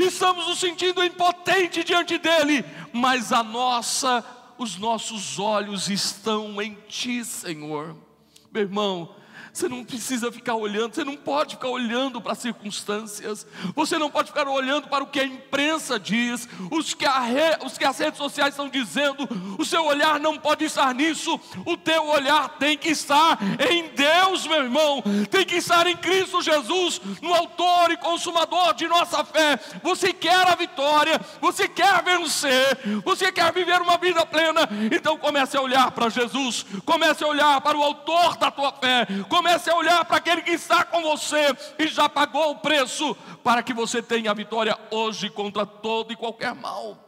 Estamos 0.00 0.46
nos 0.46 0.60
sentindo 0.60 1.04
impotente 1.04 1.82
diante 1.82 2.18
dele, 2.18 2.64
mas 2.92 3.32
a 3.32 3.42
nossa, 3.42 4.24
os 4.58 4.76
nossos 4.76 5.38
olhos 5.38 5.88
estão 5.88 6.60
em 6.60 6.74
ti, 6.88 7.24
Senhor. 7.24 7.96
Meu 8.52 8.62
irmão, 8.62 9.14
você 9.52 9.68
não 9.68 9.84
precisa 9.84 10.30
ficar 10.32 10.54
olhando, 10.54 10.94
você 10.94 11.04
não 11.04 11.16
pode 11.16 11.56
ficar 11.56 11.68
olhando 11.68 12.20
para 12.20 12.32
as 12.32 12.38
circunstâncias, 12.38 13.46
você 13.74 13.98
não 13.98 14.10
pode 14.10 14.28
ficar 14.28 14.48
olhando 14.48 14.88
para 14.88 15.04
o 15.04 15.06
que 15.06 15.20
a 15.20 15.24
imprensa 15.24 15.98
diz, 15.98 16.48
os 16.70 16.94
que, 16.94 17.06
re, 17.06 17.64
os 17.64 17.76
que 17.78 17.84
as 17.84 17.98
redes 17.98 18.18
sociais 18.18 18.50
estão 18.50 18.68
dizendo, 18.68 19.28
o 19.58 19.64
seu 19.64 19.84
olhar 19.84 20.18
não 20.20 20.38
pode 20.38 20.64
estar 20.64 20.94
nisso, 20.94 21.38
o 21.66 21.76
teu 21.76 22.06
olhar 22.08 22.48
tem 22.58 22.76
que 22.76 22.90
estar 22.90 23.38
em 23.70 23.88
Deus, 23.88 24.46
meu 24.46 24.64
irmão, 24.64 25.02
tem 25.30 25.44
que 25.44 25.56
estar 25.56 25.86
em 25.86 25.96
Cristo 25.96 26.42
Jesus, 26.42 27.00
no 27.20 27.34
Autor 27.34 27.90
e 27.90 27.96
Consumador 27.96 28.74
de 28.74 28.86
nossa 28.88 29.24
fé. 29.24 29.58
Você 29.82 30.12
quer 30.12 30.48
a 30.48 30.54
vitória, 30.54 31.20
você 31.40 31.68
quer 31.68 32.02
vencer, 32.02 32.78
você 33.04 33.30
quer 33.30 33.52
viver 33.52 33.80
uma 33.80 33.96
vida 33.98 34.24
plena, 34.26 34.68
então 34.90 35.16
comece 35.18 35.56
a 35.56 35.60
olhar 35.62 35.90
para 35.90 36.08
Jesus, 36.08 36.64
comece 36.84 37.22
a 37.22 37.28
olhar 37.28 37.60
para 37.60 37.76
o 37.76 37.82
Autor 37.82 38.36
da 38.36 38.50
tua 38.50 38.72
fé, 38.72 39.06
comece 39.32 39.70
a 39.70 39.74
olhar 39.74 40.04
para 40.04 40.18
aquele 40.18 40.42
que 40.42 40.50
está 40.50 40.84
com 40.84 41.00
você 41.00 41.56
e 41.78 41.88
já 41.88 42.06
pagou 42.06 42.50
o 42.50 42.58
preço 42.58 43.14
para 43.42 43.62
que 43.62 43.72
você 43.72 44.02
tenha 44.02 44.30
a 44.30 44.34
vitória 44.34 44.78
hoje 44.90 45.30
contra 45.30 45.64
todo 45.64 46.12
e 46.12 46.16
qualquer 46.16 46.54
mal. 46.54 46.98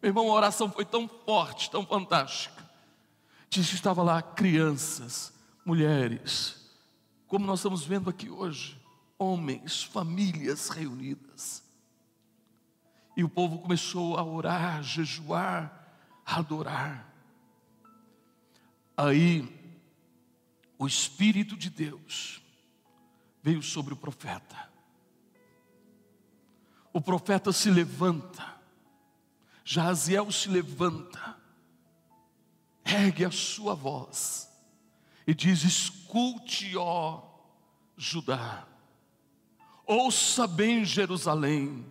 Meu 0.00 0.10
irmão, 0.10 0.30
a 0.30 0.34
oração 0.34 0.70
foi 0.70 0.84
tão 0.84 1.10
forte, 1.26 1.68
tão 1.68 1.84
fantástica. 1.84 2.64
Diz 3.50 3.68
que 3.70 3.74
estava 3.74 4.04
lá 4.04 4.22
crianças, 4.22 5.32
mulheres, 5.64 6.70
como 7.26 7.44
nós 7.44 7.58
estamos 7.58 7.84
vendo 7.84 8.08
aqui 8.08 8.30
hoje, 8.30 8.80
homens, 9.18 9.82
famílias 9.82 10.68
reunidas. 10.68 11.64
E 13.16 13.24
o 13.24 13.28
povo 13.28 13.58
começou 13.58 14.16
a 14.16 14.22
orar, 14.22 14.80
jejuar, 14.84 15.88
a 16.24 16.36
adorar. 16.36 17.12
Aí 18.96 19.61
o 20.82 20.86
Espírito 20.86 21.56
de 21.56 21.70
Deus 21.70 22.42
veio 23.40 23.62
sobre 23.62 23.94
o 23.94 23.96
profeta. 23.96 24.68
O 26.92 27.00
profeta 27.00 27.52
se 27.52 27.70
levanta, 27.70 28.60
Jaziel 29.64 30.32
se 30.32 30.48
levanta, 30.48 31.38
ergue 32.84 33.24
a 33.24 33.30
sua 33.30 33.76
voz 33.76 34.50
e 35.24 35.32
diz: 35.32 35.62
Escute, 35.62 36.76
ó 36.76 37.22
Judá, 37.96 38.66
Ouça 39.86 40.48
bem, 40.48 40.84
Jerusalém, 40.84 41.86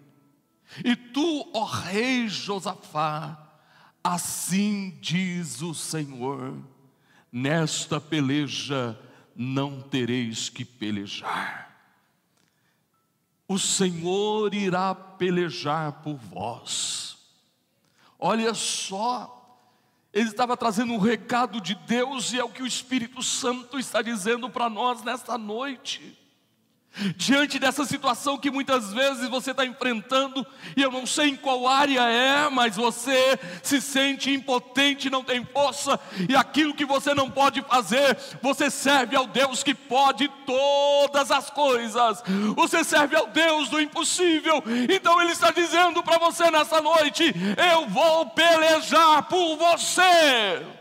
e 0.84 0.98
tu, 0.98 1.50
ó 1.54 1.64
rei 1.64 2.28
Josafá, 2.28 3.58
assim 4.04 4.98
diz 5.00 5.62
o 5.62 5.74
Senhor: 5.74 6.71
nesta 7.32 8.00
peleja 8.00 9.00
não 9.36 9.82
tereis 9.82 10.50
que 10.50 10.66
pelejar. 10.66 11.72
O 13.48 13.58
Senhor 13.58 14.54
irá 14.54 14.94
pelejar 14.94 16.02
por 16.04 16.16
vós. 16.16 17.18
Olha 18.18 18.54
só, 18.54 19.60
ele 20.14 20.30
estava 20.30 20.56
trazendo 20.56 20.94
um 20.94 21.00
recado 21.00 21.60
de 21.60 21.76
Deus 21.76 22.34
e 22.34 22.40
é 22.40 22.44
o 22.44 22.50
que 22.50 22.64
o 22.64 22.68
Espírito 22.68 23.24
Santo 23.24 23.80
está 23.80 24.02
dizendo 24.02 24.50
para 24.50 24.70
nós 24.70 25.04
nesta 25.04 25.38
noite. 25.38 26.21
Diante 27.16 27.58
dessa 27.58 27.86
situação 27.86 28.38
que 28.38 28.52
muitas 28.52 28.92
vezes 28.94 29.30
você 29.30 29.52
está 29.52 29.66
enfrentando, 29.66 30.46
e 30.76 30.82
eu 30.82 30.92
não 30.92 31.06
sei 31.06 31.30
em 31.30 31.36
qual 31.38 31.66
área 31.66 32.02
é, 32.02 32.50
mas 32.50 32.76
você 32.76 33.40
se 33.64 33.80
sente 33.80 34.30
impotente, 34.30 35.10
não 35.10 35.24
tem 35.24 35.44
força, 35.46 35.98
e 36.28 36.36
aquilo 36.36 36.74
que 36.74 36.86
você 36.86 37.14
não 37.14 37.32
pode 37.32 37.62
fazer, 37.62 38.18
você 38.42 38.70
serve 38.70 39.16
ao 39.16 39.26
Deus 39.26 39.64
que 39.64 39.74
pode 39.74 40.28
todas 40.46 41.32
as 41.32 41.50
coisas, 41.50 42.22
você 42.56 42.84
serve 42.84 43.16
ao 43.16 43.28
Deus 43.28 43.70
do 43.70 43.80
impossível, 43.80 44.62
então 44.94 45.22
Ele 45.22 45.32
está 45.32 45.50
dizendo 45.50 46.04
para 46.04 46.18
você 46.18 46.52
nessa 46.52 46.82
noite: 46.82 47.34
Eu 47.72 47.88
vou 47.88 48.26
pelejar 48.28 49.24
por 49.24 49.56
você. 49.56 50.81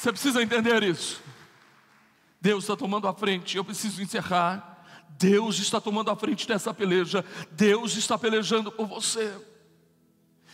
Você 0.00 0.12
precisa 0.12 0.42
entender 0.42 0.82
isso. 0.82 1.20
Deus 2.40 2.64
está 2.64 2.74
tomando 2.74 3.06
a 3.06 3.12
frente, 3.12 3.58
eu 3.58 3.62
preciso 3.62 4.00
encerrar. 4.02 4.82
Deus 5.10 5.58
está 5.58 5.78
tomando 5.78 6.10
a 6.10 6.16
frente 6.16 6.48
dessa 6.48 6.72
peleja, 6.72 7.22
Deus 7.50 7.94
está 7.98 8.16
pelejando 8.16 8.72
por 8.72 8.86
você. 8.86 9.30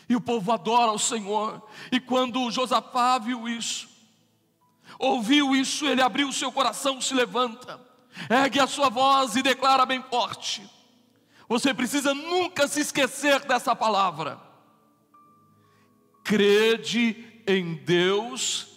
E 0.09 0.17
o 0.17 0.21
povo 0.21 0.51
adora 0.51 0.91
o 0.91 0.99
Senhor. 0.99 1.65
E 1.93 2.01
quando 2.01 2.51
Josafá 2.51 3.21
viu 3.21 3.49
isso, 3.49 3.89
ouviu 4.99 5.55
isso, 5.55 5.87
ele 5.87 6.03
abriu 6.03 6.29
o 6.29 6.33
seu 6.33 6.51
coração, 6.51 7.01
se 7.01 7.15
levanta, 7.15 7.81
ergue 8.29 8.59
a 8.59 8.67
sua 8.67 8.89
voz 8.89 9.37
e 9.37 9.45
declara 9.45 9.87
bem 9.87 10.03
forte. 10.11 10.69
Você 11.49 11.73
precisa 11.73 12.13
nunca 12.13 12.67
se 12.67 12.81
esquecer 12.81 13.47
dessa 13.47 13.77
palavra. 13.77 14.41
Crede 16.25 17.43
em 17.47 17.77
Deus 17.77 18.75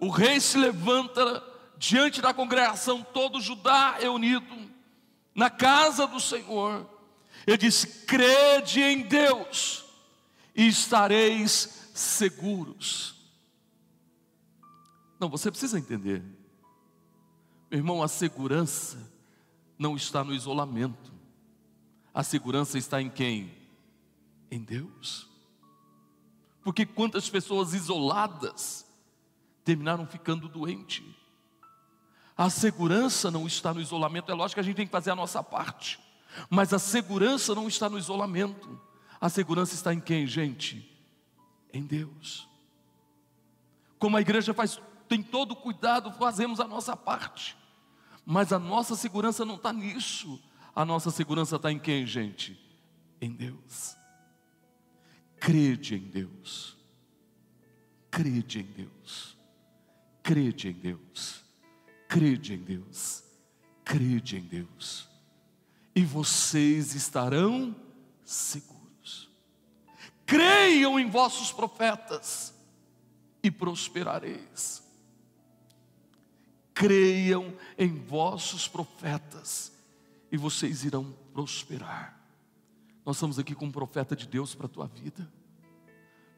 o 0.00 0.08
rei 0.08 0.40
se 0.40 0.56
levanta 0.56 1.44
diante 1.76 2.22
da 2.22 2.32
congregação, 2.32 3.02
todo 3.02 3.40
Judá 3.40 3.98
reunido, 3.98 4.70
na 5.34 5.50
casa 5.50 6.06
do 6.06 6.18
Senhor. 6.18 6.88
Ele 7.46 7.58
diz: 7.58 7.84
crede 8.06 8.80
em 8.80 9.02
Deus 9.02 9.84
e 10.54 10.66
estareis 10.66 11.90
seguros. 11.94 13.14
Não, 15.18 15.28
você 15.28 15.50
precisa 15.50 15.78
entender, 15.78 16.22
meu 17.70 17.78
irmão, 17.78 18.02
a 18.02 18.08
segurança 18.08 18.98
não 19.78 19.94
está 19.96 20.24
no 20.24 20.34
isolamento, 20.34 21.12
a 22.12 22.22
segurança 22.22 22.78
está 22.78 23.02
em 23.02 23.10
quem? 23.10 23.54
Em 24.50 24.62
Deus. 24.62 25.28
Porque 26.62 26.84
quantas 26.84 27.28
pessoas 27.28 27.72
isoladas, 27.74 28.86
terminaram 29.70 30.04
ficando 30.04 30.48
doentes. 30.48 31.04
A 32.36 32.50
segurança 32.50 33.30
não 33.30 33.46
está 33.46 33.72
no 33.72 33.80
isolamento, 33.80 34.32
é 34.32 34.34
lógico 34.34 34.56
que 34.56 34.60
a 34.60 34.64
gente 34.64 34.74
tem 34.74 34.86
que 34.86 34.90
fazer 34.90 35.12
a 35.12 35.16
nossa 35.16 35.44
parte, 35.44 36.00
mas 36.48 36.72
a 36.72 36.78
segurança 36.78 37.54
não 37.54 37.68
está 37.68 37.88
no 37.88 37.96
isolamento, 37.96 38.80
a 39.20 39.28
segurança 39.28 39.74
está 39.74 39.94
em 39.94 40.00
quem, 40.00 40.26
gente? 40.26 40.90
Em 41.72 41.84
Deus. 41.84 42.48
Como 43.96 44.16
a 44.16 44.20
igreja 44.20 44.52
faz, 44.52 44.80
tem 45.08 45.22
todo 45.22 45.54
cuidado, 45.54 46.10
fazemos 46.14 46.58
a 46.58 46.66
nossa 46.66 46.96
parte, 46.96 47.56
mas 48.26 48.52
a 48.52 48.58
nossa 48.58 48.96
segurança 48.96 49.44
não 49.44 49.54
está 49.54 49.72
nisso, 49.72 50.42
a 50.74 50.84
nossa 50.84 51.12
segurança 51.12 51.56
está 51.56 51.70
em 51.70 51.78
quem, 51.78 52.04
gente? 52.04 52.58
Em 53.20 53.30
Deus. 53.30 53.96
Crede 55.38 55.94
em 55.94 56.08
Deus. 56.08 56.76
Crede 58.10 58.60
em 58.60 58.64
Deus. 58.64 58.99
Crede 60.22 60.68
em 60.68 60.72
Deus, 60.72 61.44
crede 62.08 62.54
em 62.54 62.58
Deus, 62.58 63.24
crede 63.84 64.36
em 64.36 64.42
Deus, 64.42 65.08
e 65.94 66.04
vocês 66.04 66.94
estarão 66.94 67.74
seguros. 68.24 69.28
Creiam 70.26 71.00
em 71.00 71.10
vossos 71.10 71.52
profetas 71.52 72.54
e 73.42 73.50
prosperareis. 73.50 74.82
Creiam 76.72 77.52
em 77.76 77.94
vossos 77.94 78.68
profetas 78.68 79.72
e 80.30 80.36
vocês 80.36 80.84
irão 80.84 81.12
prosperar. 81.32 82.18
Nós 83.04 83.16
estamos 83.16 83.38
aqui 83.38 83.54
com 83.54 83.66
um 83.66 83.72
profeta 83.72 84.14
de 84.14 84.26
Deus 84.28 84.54
para 84.54 84.66
a 84.66 84.68
tua 84.68 84.86
vida. 84.86 85.28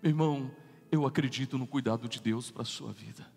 Meu 0.03 0.11
irmão, 0.11 0.51
eu 0.91 1.07
acredito 1.07 1.59
no 1.59 1.67
cuidado 1.67 2.09
de 2.09 2.21
Deus 2.21 2.51
para 2.51 2.63
a 2.63 2.67
sua 2.67 2.93
vida. 2.93 3.31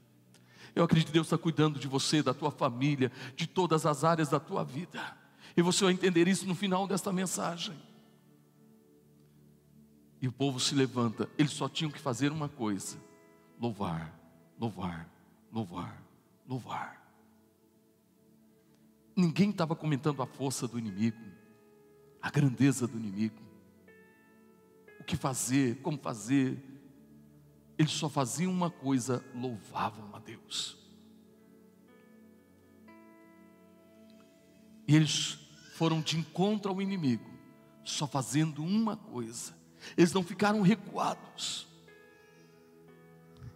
Eu 0.75 0.83
acredito 0.83 1.07
que 1.07 1.13
Deus 1.13 1.27
está 1.27 1.37
cuidando 1.37 1.79
de 1.79 1.87
você, 1.87 2.21
da 2.21 2.33
tua 2.33 2.51
família, 2.51 3.09
de 3.35 3.47
todas 3.47 3.85
as 3.85 4.03
áreas 4.03 4.27
da 4.27 4.39
tua 4.39 4.63
vida. 4.63 5.17
E 5.55 5.61
você 5.61 5.85
vai 5.85 5.93
entender 5.93 6.27
isso 6.27 6.45
no 6.45 6.53
final 6.53 6.85
desta 6.85 7.13
mensagem. 7.13 7.75
E 10.21 10.27
o 10.27 10.31
povo 10.31 10.59
se 10.59 10.75
levanta, 10.75 11.29
eles 11.37 11.51
só 11.51 11.69
tinham 11.69 11.91
que 11.91 11.99
fazer 11.99 12.31
uma 12.31 12.49
coisa: 12.49 12.97
louvar, 13.59 14.13
louvar, 14.59 15.09
louvar, 15.51 16.03
louvar. 16.47 17.05
Ninguém 19.15 19.51
estava 19.51 19.75
comentando 19.75 20.21
a 20.21 20.25
força 20.25 20.67
do 20.67 20.77
inimigo, 20.77 21.21
a 22.21 22.29
grandeza 22.29 22.85
do 22.85 22.97
inimigo, 22.97 23.41
o 24.99 25.03
que 25.05 25.15
fazer, 25.15 25.77
como 25.81 25.97
fazer, 25.97 26.74
eles 27.77 27.91
só 27.91 28.09
faziam 28.09 28.51
uma 28.51 28.69
coisa: 28.69 29.23
louvavam 29.33 30.15
a 30.15 30.19
Deus. 30.19 30.77
E 34.87 34.95
eles 34.95 35.39
foram 35.73 35.99
de 36.01 36.17
encontro 36.17 36.71
ao 36.71 36.81
inimigo, 36.81 37.29
só 37.83 38.07
fazendo 38.07 38.63
uma 38.63 38.95
coisa. 38.95 39.53
Eles 39.97 40.13
não 40.13 40.23
ficaram 40.23 40.61
recuados. 40.61 41.67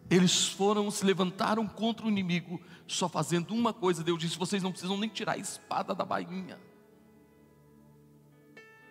Eles 0.10 0.48
foram, 0.48 0.90
se 0.90 1.06
levantaram 1.06 1.68
contra 1.68 2.06
o 2.06 2.10
inimigo, 2.10 2.60
só 2.88 3.08
fazendo 3.08 3.54
uma 3.54 3.72
coisa. 3.72 4.04
Deus 4.04 4.20
disse: 4.20 4.38
vocês 4.38 4.64
não 4.64 4.72
precisam 4.72 4.98
nem 4.98 5.10
tirar 5.10 5.34
a 5.34 5.38
espada 5.38 5.94
da 5.94 6.04
bainha. 6.04 6.60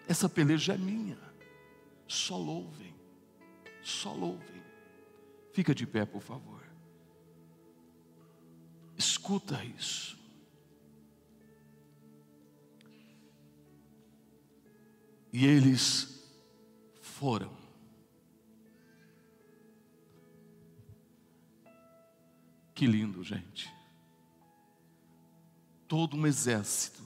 Essa 0.06 0.28
peleja 0.28 0.74
é 0.74 0.78
minha. 0.78 1.18
Só 2.06 2.38
louvem, 2.38 2.94
só 3.82 4.12
louvem. 4.12 4.57
Fica 5.58 5.74
de 5.74 5.88
pé, 5.88 6.06
por 6.06 6.22
favor. 6.22 6.62
Escuta 8.96 9.64
isso. 9.64 10.16
E 15.32 15.44
eles 15.44 16.30
foram. 17.00 17.50
Que 22.72 22.86
lindo, 22.86 23.24
gente. 23.24 23.68
Todo 25.88 26.16
um 26.16 26.24
exército, 26.24 27.02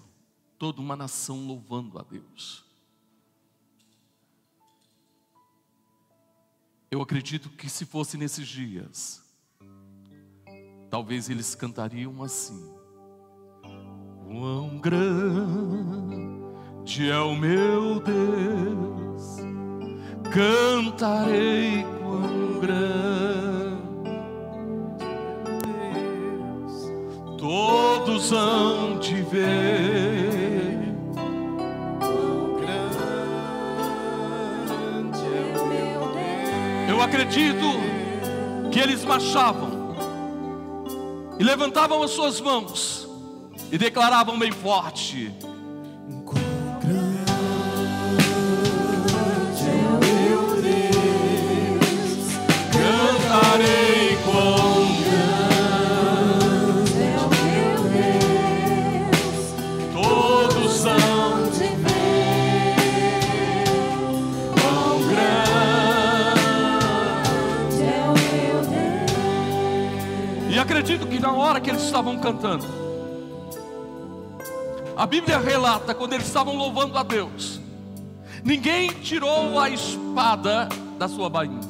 toda 0.59 0.83
uma 0.83 0.95
nação 0.95 1.47
louvando 1.47 1.99
a 1.99 2.03
Deus. 2.03 2.71
Eu 6.93 7.01
acredito 7.01 7.49
que 7.49 7.71
se 7.71 7.87
fosse 7.87 8.19
nesses 8.19 8.47
dias, 8.47 9.23
talvez 10.91 11.31
eles 11.31 11.55
cantariam 11.55 12.23
assim: 12.23 12.71
Quão 14.27 14.79
grande 14.79 15.01
é 17.09 17.19
o 17.19 17.35
meu 17.35 17.99
Deus, 17.99 19.39
cantarei 20.31 21.83
quão 21.99 22.61
grande 22.61 23.81
Deus, 26.45 26.93
todos 27.39 28.33
hão 28.33 28.99
de 28.99 29.23
ver 29.23 30.22
Acredito 37.03 37.67
que 38.71 38.79
eles 38.79 39.05
marchavam 39.05 39.97
e 41.37 41.43
levantavam 41.43 42.01
as 42.01 42.13
suas 42.13 42.41
mãos 42.41 43.09
e 43.73 43.77
declaravam 43.77 44.39
bem 44.39 44.53
forte: 44.53 45.35
hora 71.53 71.61
que 71.61 71.69
eles 71.69 71.83
estavam 71.83 72.19
cantando, 72.19 72.65
a 74.97 75.05
Bíblia 75.05 75.37
relata 75.39 75.95
quando 75.95 76.15
eles 76.15 76.27
estavam 76.27 76.57
louvando 76.57 76.97
a 76.97 77.03
Deus, 77.03 77.61
ninguém 78.43 78.89
tirou 78.89 79.61
a 79.61 79.69
espada 79.69 80.67
da 80.99 81.07
sua 81.07 81.29
bainha. 81.29 81.61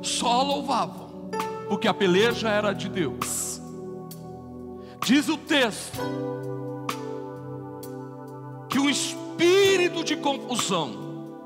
Só 0.00 0.42
louvavam, 0.42 1.28
porque 1.68 1.86
a 1.86 1.92
peleja 1.92 2.48
era 2.48 2.72
de 2.72 2.88
Deus. 2.88 3.60
Diz 5.04 5.28
o 5.28 5.36
texto 5.36 6.00
que 8.70 8.78
um 8.78 8.88
espírito 8.88 10.02
de 10.02 10.16
confusão 10.16 11.36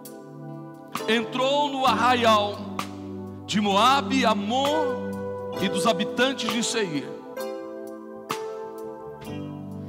entrou 1.08 1.68
no 1.68 1.84
arraial 1.84 2.56
de 3.44 3.60
Moabe, 3.60 4.24
Amon 4.24 5.05
e 5.60 5.68
dos 5.68 5.86
habitantes 5.86 6.52
de 6.52 6.62
Seir. 6.62 7.04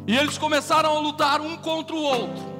E 0.07 0.15
eles 0.15 0.37
começaram 0.37 0.95
a 0.95 0.99
lutar 0.99 1.41
um 1.41 1.57
contra 1.57 1.95
o 1.95 2.01
outro. 2.01 2.57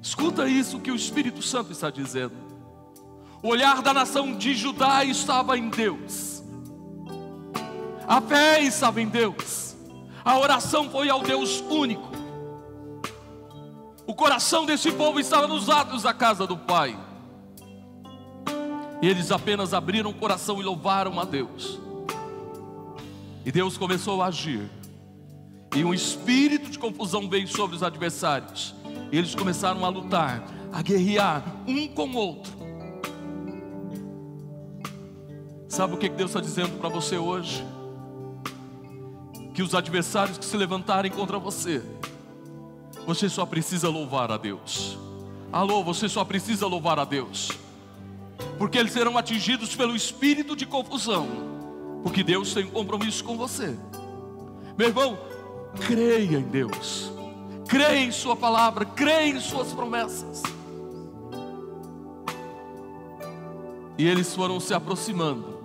Escuta 0.00 0.48
isso 0.48 0.80
que 0.80 0.90
o 0.90 0.96
Espírito 0.96 1.42
Santo 1.42 1.70
está 1.70 1.90
dizendo. 1.90 2.32
O 3.42 3.48
olhar 3.48 3.82
da 3.82 3.92
nação 3.92 4.34
de 4.34 4.54
Judá 4.54 5.04
estava 5.04 5.58
em 5.58 5.68
Deus. 5.68 6.42
A 8.06 8.20
fé 8.22 8.62
estava 8.62 9.02
em 9.02 9.08
Deus. 9.08 9.76
A 10.24 10.38
oração 10.38 10.88
foi 10.90 11.10
ao 11.10 11.20
Deus 11.20 11.60
único. 11.68 12.10
O 14.06 14.14
coração 14.14 14.64
desse 14.64 14.90
povo 14.90 15.20
estava 15.20 15.46
nos 15.46 15.68
atos 15.68 16.04
da 16.04 16.14
casa 16.14 16.46
do 16.46 16.56
Pai. 16.56 16.98
E 19.00 19.08
eles 19.08 19.30
apenas 19.30 19.72
abriram 19.72 20.10
o 20.10 20.14
coração 20.14 20.60
e 20.60 20.64
louvaram 20.64 21.18
a 21.20 21.24
Deus. 21.24 21.78
E 23.44 23.52
Deus 23.52 23.78
começou 23.78 24.22
a 24.22 24.26
agir. 24.26 24.68
E 25.74 25.84
um 25.84 25.94
espírito 25.94 26.70
de 26.70 26.78
confusão 26.78 27.28
veio 27.28 27.46
sobre 27.46 27.76
os 27.76 27.82
adversários. 27.82 28.74
E 29.12 29.16
eles 29.16 29.34
começaram 29.34 29.84
a 29.84 29.88
lutar, 29.88 30.44
a 30.72 30.82
guerrear 30.82 31.44
um 31.66 31.86
com 31.88 32.08
o 32.08 32.16
outro. 32.16 32.52
Sabe 35.68 35.94
o 35.94 35.96
que 35.96 36.08
Deus 36.08 36.30
está 36.30 36.40
dizendo 36.40 36.78
para 36.78 36.88
você 36.88 37.16
hoje? 37.16 37.64
Que 39.54 39.62
os 39.62 39.74
adversários 39.74 40.38
que 40.38 40.44
se 40.44 40.56
levantarem 40.56 41.10
contra 41.10 41.38
você, 41.38 41.82
você 43.06 43.28
só 43.28 43.46
precisa 43.46 43.88
louvar 43.88 44.32
a 44.32 44.36
Deus. 44.36 44.98
Alô, 45.52 45.84
você 45.84 46.08
só 46.08 46.24
precisa 46.24 46.66
louvar 46.66 46.98
a 46.98 47.04
Deus, 47.04 47.50
porque 48.58 48.78
eles 48.78 48.92
serão 48.92 49.16
atingidos 49.16 49.74
pelo 49.74 49.94
espírito 49.94 50.56
de 50.56 50.66
confusão, 50.66 51.28
porque 52.02 52.22
Deus 52.22 52.52
tem 52.52 52.64
um 52.64 52.70
compromisso 52.70 53.24
com 53.24 53.36
você. 53.36 53.76
Meu 54.76 54.88
irmão, 54.88 55.18
creia 55.86 56.38
em 56.38 56.42
Deus, 56.42 57.10
creia 57.68 58.04
em 58.04 58.12
Sua 58.12 58.36
palavra, 58.36 58.84
creia 58.84 59.36
em 59.36 59.40
Suas 59.40 59.72
promessas. 59.72 60.42
E 63.96 64.06
eles 64.06 64.34
foram 64.34 64.60
se 64.60 64.72
aproximando, 64.72 65.58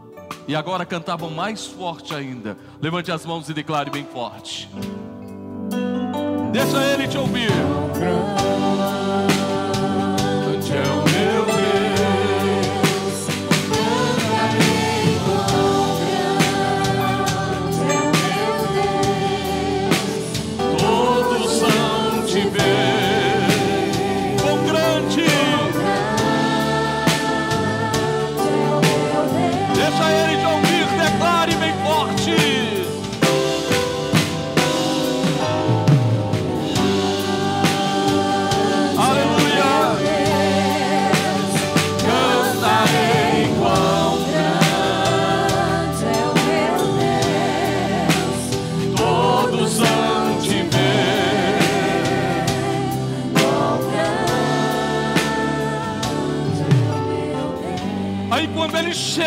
e 0.47 0.55
agora 0.55 0.85
cantavam 0.85 1.29
mais 1.29 1.65
forte 1.65 2.15
ainda. 2.15 2.57
Levante 2.81 3.11
as 3.11 3.25
mãos 3.25 3.47
e 3.47 3.53
declare 3.53 3.91
bem 3.91 4.05
forte. 4.05 4.69
Deixa 6.51 6.83
ele 6.83 7.07
te 7.07 7.17
ouvir. 7.17 7.49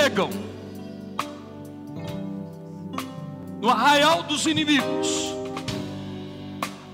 Chegam 0.06 0.30
no 3.60 3.68
arraial 3.68 4.22
dos 4.22 4.46
inimigos, 4.46 5.34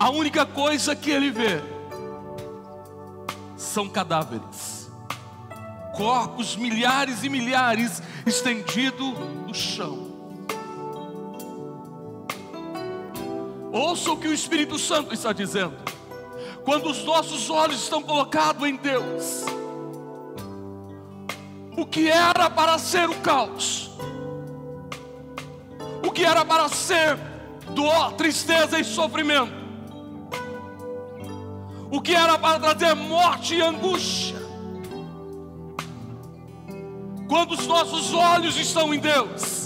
a 0.01 0.09
única 0.09 0.47
coisa 0.47 0.97
que 0.97 1.11
ele 1.11 1.31
vê 1.31 1.61
são 3.55 3.87
cadáveres, 3.87 4.91
corpos 5.95 6.57
milhares 6.57 7.23
e 7.23 7.29
milhares 7.29 8.03
estendidos 8.25 9.13
no 9.47 9.55
chão. 9.55 10.11
Ouça 13.71 14.11
o 14.11 14.17
que 14.17 14.29
o 14.29 14.33
Espírito 14.33 14.79
Santo 14.79 15.13
está 15.13 15.35
dizendo. 15.35 15.77
Quando 16.65 16.89
os 16.89 17.05
nossos 17.05 17.51
olhos 17.51 17.83
estão 17.83 18.03
colocados 18.03 18.67
em 18.67 18.77
Deus, 18.77 19.45
o 21.77 21.87
que 21.87 22.11
era 22.11 22.51
para 22.51 22.79
ser 22.79 23.09
o 23.09 23.15
caos, 23.21 23.91
o 26.07 26.11
que 26.11 26.25
era 26.25 26.45
para 26.45 26.69
ser 26.69 27.17
dor, 27.71 28.13
tristeza 28.13 28.79
e 28.79 28.85
sofrimento, 28.85 29.53
o 31.91 32.01
que 32.01 32.15
era 32.15 32.39
para 32.39 32.59
trazer 32.59 32.95
morte 32.95 33.55
e 33.55 33.63
angústia, 33.63 34.41
quando 37.29 37.53
os 37.53 37.67
nossos 37.67 38.13
olhos 38.13 38.57
estão 38.57 38.93
em 38.93 38.99
Deus, 38.99 39.62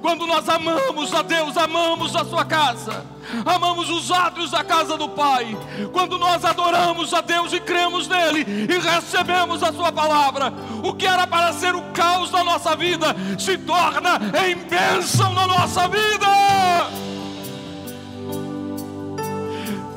quando 0.00 0.26
nós 0.26 0.48
amamos 0.48 1.14
a 1.14 1.22
Deus, 1.22 1.56
amamos 1.56 2.14
a 2.14 2.24
sua 2.24 2.44
casa, 2.44 3.04
amamos 3.44 3.90
os 3.90 4.10
átrios 4.10 4.50
da 4.50 4.62
casa 4.62 4.96
do 4.96 5.08
Pai, 5.08 5.56
quando 5.92 6.18
nós 6.18 6.44
adoramos 6.44 7.12
a 7.14 7.20
Deus 7.20 7.52
e 7.52 7.60
cremos 7.60 8.08
nele 8.08 8.44
e 8.46 8.78
recebemos 8.78 9.62
a 9.62 9.72
sua 9.72 9.90
palavra, 9.92 10.52
o 10.82 10.94
que 10.94 11.06
era 11.06 11.26
para 11.26 11.52
ser 11.52 11.74
o 11.74 11.82
caos 11.92 12.30
da 12.30 12.42
nossa 12.44 12.76
vida 12.76 13.14
se 13.38 13.58
torna 13.58 14.20
em 14.46 14.56
bênção 14.56 15.32
na 15.34 15.46
nossa 15.46 15.88
vida. 15.88 16.26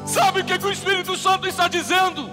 Sabe 0.06 0.42
o 0.42 0.44
que, 0.44 0.58
que 0.58 0.66
o 0.66 0.72
Espírito 0.72 1.16
Santo 1.16 1.48
está 1.48 1.68
dizendo? 1.68 2.30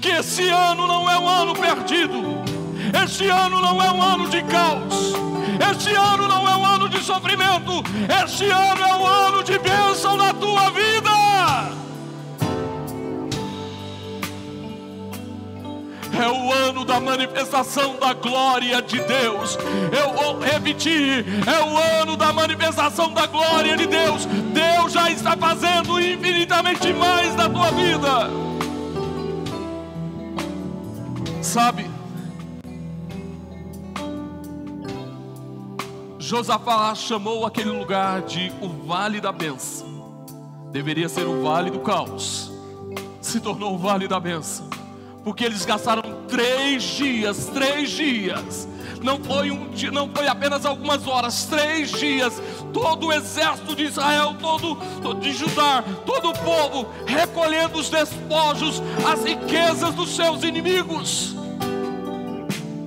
Que 0.00 0.08
esse 0.08 0.48
ano 0.48 0.88
não 0.88 1.08
é 1.08 1.18
um 1.18 1.28
ano 1.28 1.54
perdido. 1.54 2.53
Este 3.02 3.28
ano 3.28 3.60
não 3.60 3.82
é 3.82 3.90
um 3.90 4.02
ano 4.02 4.28
de 4.28 4.42
caos. 4.42 5.14
Este 5.70 5.94
ano 5.94 6.28
não 6.28 6.48
é 6.48 6.56
um 6.56 6.64
ano 6.64 6.88
de 6.88 7.02
sofrimento. 7.02 7.82
Este 8.24 8.50
ano 8.50 8.82
é 8.82 8.94
um 8.94 9.06
ano 9.06 9.42
de 9.42 9.58
bênção 9.58 10.16
na 10.16 10.32
tua 10.32 10.70
vida. 10.70 11.10
É 16.16 16.28
o 16.28 16.52
ano 16.52 16.84
da 16.84 17.00
manifestação 17.00 17.96
da 17.98 18.14
glória 18.14 18.80
de 18.80 19.00
Deus. 19.00 19.58
Eu 19.92 20.12
vou 20.12 20.38
repetir: 20.38 21.24
é 21.46 21.60
o 21.62 22.00
ano 22.00 22.16
da 22.16 22.32
manifestação 22.32 23.12
da 23.12 23.26
glória 23.26 23.76
de 23.76 23.86
Deus. 23.86 24.24
Deus 24.26 24.92
já 24.92 25.10
está 25.10 25.36
fazendo 25.36 26.00
infinitamente 26.00 26.92
mais 26.92 27.34
na 27.34 27.48
tua 27.48 27.70
vida. 27.72 28.30
Sabe, 31.42 31.93
Josafá 36.24 36.94
chamou 36.94 37.44
aquele 37.44 37.68
lugar 37.68 38.22
de 38.22 38.50
o 38.62 38.86
Vale 38.86 39.20
da 39.20 39.30
Benção. 39.30 40.24
Deveria 40.72 41.06
ser 41.06 41.26
o 41.26 41.42
Vale 41.42 41.70
do 41.70 41.80
Caos, 41.80 42.50
se 43.20 43.38
tornou 43.40 43.74
o 43.74 43.78
Vale 43.78 44.08
da 44.08 44.18
Benção, 44.18 44.70
porque 45.22 45.44
eles 45.44 45.66
gastaram 45.66 46.24
três 46.26 46.82
dias, 46.82 47.48
três 47.48 47.90
dias. 47.90 48.66
Não 49.02 49.22
foi, 49.22 49.50
um, 49.50 49.68
não 49.92 50.08
foi 50.08 50.26
apenas 50.26 50.64
algumas 50.64 51.06
horas, 51.06 51.44
três 51.44 51.90
dias. 51.90 52.40
Todo 52.72 53.08
o 53.08 53.12
exército 53.12 53.76
de 53.76 53.84
Israel, 53.84 54.34
todo 54.40 54.78
de 55.20 55.30
Judá, 55.30 55.84
todo 56.06 56.30
o 56.30 56.38
povo 56.38 56.88
recolhendo 57.04 57.78
os 57.78 57.90
despojos, 57.90 58.82
as 59.06 59.22
riquezas 59.24 59.94
dos 59.94 60.16
seus 60.16 60.42
inimigos. 60.42 61.36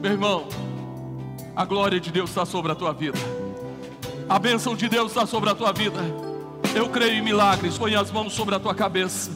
Meu 0.02 0.14
irmão, 0.14 0.48
a 1.58 1.66
glória 1.66 2.00
de 2.00 2.12
Deus 2.12 2.30
está 2.30 2.46
sobre 2.46 2.72
a 2.72 2.76
tua 2.76 2.94
vida. 2.94 3.18
A 4.30 4.38
bênção 4.38 4.76
de 4.76 4.88
Deus 4.88 5.08
está 5.08 5.26
sobre 5.26 5.50
a 5.50 5.56
tua 5.56 5.74
vida. 5.74 6.00
Eu 6.76 6.88
creio 6.88 7.16
em 7.16 7.22
milagres. 7.24 7.80
Põe 7.80 7.96
as 7.96 8.12
mãos 8.12 8.34
sobre 8.34 8.54
a 8.54 8.60
tua 8.60 8.76
cabeça. 8.76 9.32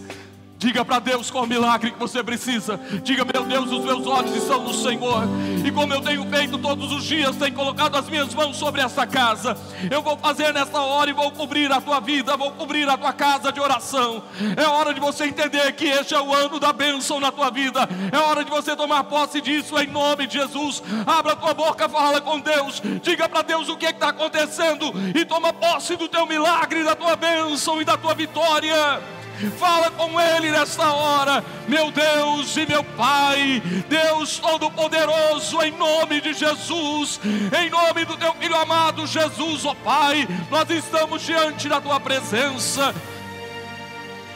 Diga 0.62 0.86
para 0.86 1.00
Deus 1.00 1.32
qual 1.32 1.48
milagre 1.48 1.90
que 1.90 1.98
você 1.98 2.24
precisa. 2.24 2.80
Diga, 3.02 3.26
meu 3.26 3.44
Deus, 3.46 3.72
os 3.72 3.84
meus 3.84 4.06
olhos 4.06 4.36
estão 4.36 4.62
no 4.62 4.72
Senhor. 4.72 5.24
E 5.66 5.72
como 5.72 5.92
eu 5.92 6.02
tenho 6.02 6.24
feito 6.30 6.56
todos 6.60 6.92
os 6.92 7.04
dias, 7.04 7.36
tenho 7.36 7.56
colocado 7.56 7.96
as 7.96 8.08
minhas 8.08 8.32
mãos 8.36 8.58
sobre 8.58 8.80
essa 8.80 9.08
casa. 9.08 9.58
Eu 9.90 10.04
vou 10.04 10.16
fazer 10.20 10.54
nessa 10.54 10.80
hora 10.80 11.10
e 11.10 11.14
vou 11.14 11.32
cobrir 11.32 11.72
a 11.72 11.82
tua 11.82 12.00
vida, 12.00 12.38
vou 12.38 12.52
cobrir 12.52 12.88
a 12.88 12.96
tua 12.96 13.12
casa 13.12 13.52
de 13.52 13.60
oração. 13.60 14.22
É 14.56 14.68
hora 14.68 14.94
de 14.94 15.00
você 15.00 15.26
entender 15.26 15.72
que 15.72 15.86
este 15.86 16.14
é 16.14 16.22
o 16.22 16.32
ano 16.32 16.60
da 16.60 16.72
bênção 16.72 17.20
na 17.20 17.32
tua 17.32 17.50
vida. 17.50 17.90
É 18.12 18.20
hora 18.20 18.46
de 18.46 18.52
você 18.52 18.76
tomar 18.76 19.06
posse 19.06 19.42
disso 19.42 19.76
em 19.80 19.88
nome 19.88 20.28
de 20.28 20.38
Jesus. 20.38 20.84
Abra 21.08 21.36
tua 21.36 21.56
boca, 21.56 21.90
fala 21.90 22.22
com 22.22 22.40
Deus. 22.40 22.84
Diga 23.02 23.28
para 23.28 23.42
Deus 23.42 23.68
o 23.68 23.78
que 23.78 23.88
está 23.88 24.10
acontecendo 24.10 24.94
e 25.16 25.26
toma 25.26 25.52
posse 25.52 25.96
do 25.96 26.08
teu 26.08 26.28
milagre, 26.28 26.84
da 26.84 26.96
tua 26.96 27.16
bênção 27.16 27.82
e 27.82 27.84
da 27.84 27.98
tua 27.98 28.14
vitória. 28.14 29.21
Fala 29.50 29.90
com 29.92 30.20
Ele 30.20 30.52
nesta 30.52 30.92
hora, 30.92 31.44
meu 31.68 31.92
Deus 31.92 32.56
e 32.58 32.66
meu 32.66 32.84
Pai, 32.84 33.62
Deus 33.88 34.40
Todo-Poderoso, 34.40 35.62
em 35.62 35.72
nome 35.72 36.22
de 36.22 36.34
Jesus, 36.34 37.20
em 37.60 37.70
nome 37.70 38.06
do 38.06 38.18
Teu 38.18 38.34
Filho 38.36 38.56
amado 38.56 39.08
Jesus, 39.08 39.66
ó 39.66 39.74
Pai, 39.74 40.28
nós 40.50 40.70
estamos 40.70 41.22
diante 41.22 41.68
da 41.68 41.82
Tua 41.82 42.00
presença 42.00 42.94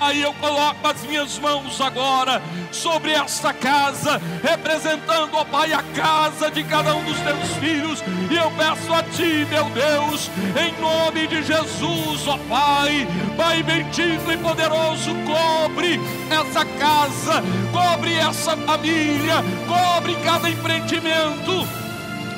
Aí 0.06 0.22
eu 0.22 0.36
coloco 0.36 0.88
as 0.88 1.02
minhas 1.06 1.40
mãos 1.40 1.82
agora 1.82 2.40
sobre 2.72 3.12
esta 3.12 3.52
casa, 3.52 4.22
representando, 4.44 5.34
ó 5.34 5.44
Pai, 5.44 5.74
a 5.74 5.82
casa 5.82 6.52
de 6.52 6.64
cada 6.64 6.94
um 6.96 7.04
dos 7.04 7.20
teus 7.22 7.50
filhos, 7.60 8.04
e 8.30 8.36
eu 8.36 8.52
peço 8.52 8.94
a 8.94 9.02
Ti, 9.02 9.48
meu 9.50 9.68
Deus, 9.72 10.30
em 10.62 10.80
nome 10.80 11.26
de 11.26 11.42
Jesus, 11.42 12.28
ó 12.28 12.38
Pai, 12.48 13.08
Pai 13.36 13.64
bendito 13.64 14.32
e 14.32 14.38
poderoso, 14.38 15.10
cobre 15.26 16.00
essa 16.30 16.64
casa, 16.64 17.44
cobre 17.72 18.14
essa 18.14 18.56
família, 18.58 19.38
cobre 19.68 20.16
cada 20.24 20.48
empreendimento 20.48 21.85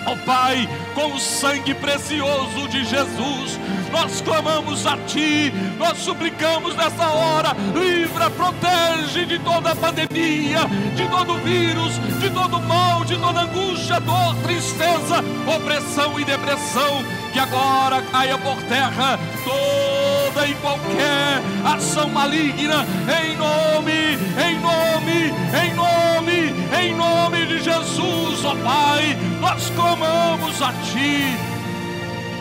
Ó 0.07 0.15
Pai, 0.25 0.69
com 0.95 1.13
o 1.13 1.19
sangue 1.19 1.73
precioso 1.73 2.65
de 2.69 2.85
Jesus, 2.85 3.59
nós 3.91 4.21
clamamos 4.21 4.87
a 4.87 4.95
Ti, 4.99 5.51
nós 5.77 5.97
suplicamos 5.97 6.77
nessa 6.77 7.09
hora, 7.09 7.53
livra, 7.75 8.29
protege 8.29 9.25
de 9.25 9.37
toda 9.39 9.75
pandemia, 9.75 10.59
de 10.95 11.05
todo 11.09 11.37
vírus, 11.39 11.99
de 12.21 12.29
todo 12.29 12.57
mal, 12.61 13.03
de 13.03 13.17
toda 13.17 13.41
angústia, 13.41 13.99
dor, 13.99 14.33
tristeza, 14.43 15.21
opressão 15.45 16.17
e 16.17 16.23
depressão, 16.23 17.03
que 17.37 17.41
agora 17.41 18.01
caia 18.01 18.35
por 18.35 18.57
terra 18.63 19.19
toda 19.43 20.47
e 20.47 20.55
qualquer 20.55 21.39
ação 21.63 22.09
maligna, 22.09 22.83
em 23.21 23.37
nome, 23.37 24.17
em 24.43 24.59
nome, 24.59 25.31
em 25.61 25.73
nome, 25.75 26.55
em 26.81 26.95
nome 26.95 27.45
de 27.45 27.61
Jesus, 27.61 28.43
ó 28.43 28.55
Pai, 28.55 29.15
nós 29.39 29.69
clamamos 29.69 30.59
a 30.63 30.73
Ti 30.91 31.56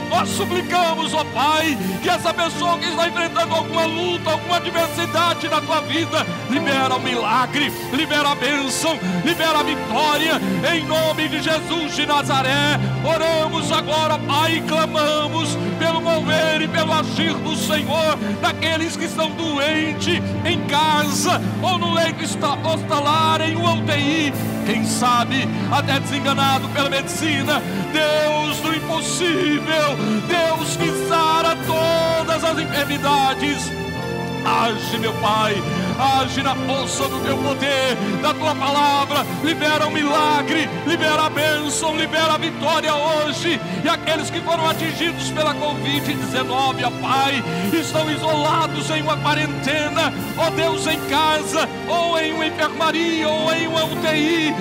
nós 0.09 0.29
suplicamos, 0.31 1.15
ó 1.15 1.25
Pai, 1.25 1.77
que 2.03 2.09
essa 2.09 2.33
pessoa 2.33 2.79
que 2.79 2.87
está 2.87 3.09
enfrentando 3.09 3.55
alguma 3.55 3.85
luta, 3.85 4.31
alguma 4.31 4.57
adversidade 4.57 5.49
na 5.49 5.61
tua 5.61 5.81
vida, 5.83 6.27
libera 6.51 6.97
o 6.97 7.01
milagre, 7.01 7.73
libera 7.93 8.31
a 8.31 8.35
bênção, 8.35 8.99
libera 9.25 9.61
a 9.61 9.63
vitória, 9.63 10.41
em 10.75 10.85
nome 10.85 11.29
de 11.29 11.43
Jesus 11.43 11.95
de 11.95 12.07
Nazaré. 12.07 12.79
Oramos 13.05 13.71
agora, 13.73 14.19
Pai, 14.19 14.57
e 14.57 14.61
clamamos 14.63 15.57
pelo 15.79 16.01
mover 16.01 16.63
e 16.63 16.69
pelo 16.69 16.93
agir 16.93 17.35
do 17.35 17.57
Senhor, 17.57 18.17
daqueles 18.41 18.97
que 18.97 19.05
estão 19.05 19.31
doentes 19.31 20.23
em 20.45 20.61
casa 20.67 21.41
ou 21.63 21.79
no 21.79 21.93
leito 21.93 22.07
hospitalar, 22.65 23.41
em 23.41 23.57
UTI, 23.57 24.33
quem 24.67 24.85
sabe 24.85 25.49
até 25.71 25.99
desenganado 26.01 26.69
pela 26.69 26.89
medicina. 26.89 27.63
Deus 27.93 28.59
do 28.59 28.75
impossível, 28.75 29.96
Deus 30.27 30.77
que 30.77 31.09
sara 31.09 31.57
todas 31.67 32.45
as 32.45 32.59
enfermidades. 32.59 33.71
Age, 34.47 34.99
meu 35.01 35.13
Pai, 35.15 35.61
age 35.99 36.41
na 36.41 36.55
força 36.55 37.09
do 37.09 37.19
teu 37.21 37.37
poder, 37.37 37.97
da 38.23 38.33
tua 38.33 38.55
palavra, 38.55 39.27
libera 39.43 39.87
o 39.87 39.89
um 39.89 39.91
milagre, 39.91 40.69
libera 40.87 41.27
a 41.27 41.31
bênção, 41.31 41.97
libera 41.97 42.35
a 42.35 42.39
vitória 42.39 42.95
hoje. 42.95 43.61
E 43.85 43.89
aqueles 43.89 44.31
que 44.31 44.41
foram 44.41 44.69
atingidos 44.69 45.33
pela 45.33 45.53
Covid-19, 45.53 46.85
ó 46.85 46.91
Pai, 47.03 47.43
estão 47.73 48.09
isolados 48.09 48.89
em 48.91 49.03
uma 49.03 49.17
quarentena, 49.17 50.15
ó 50.39 50.49
Deus, 50.51 50.87
em 50.87 51.01
casa, 51.09 51.69
ou 51.89 52.17
em 52.17 52.33
uma 52.33 52.47
enfermaria, 52.47 53.29
ou 53.29 53.53
em 53.53 53.67
uma 53.67 53.85
UTI, 53.85 54.55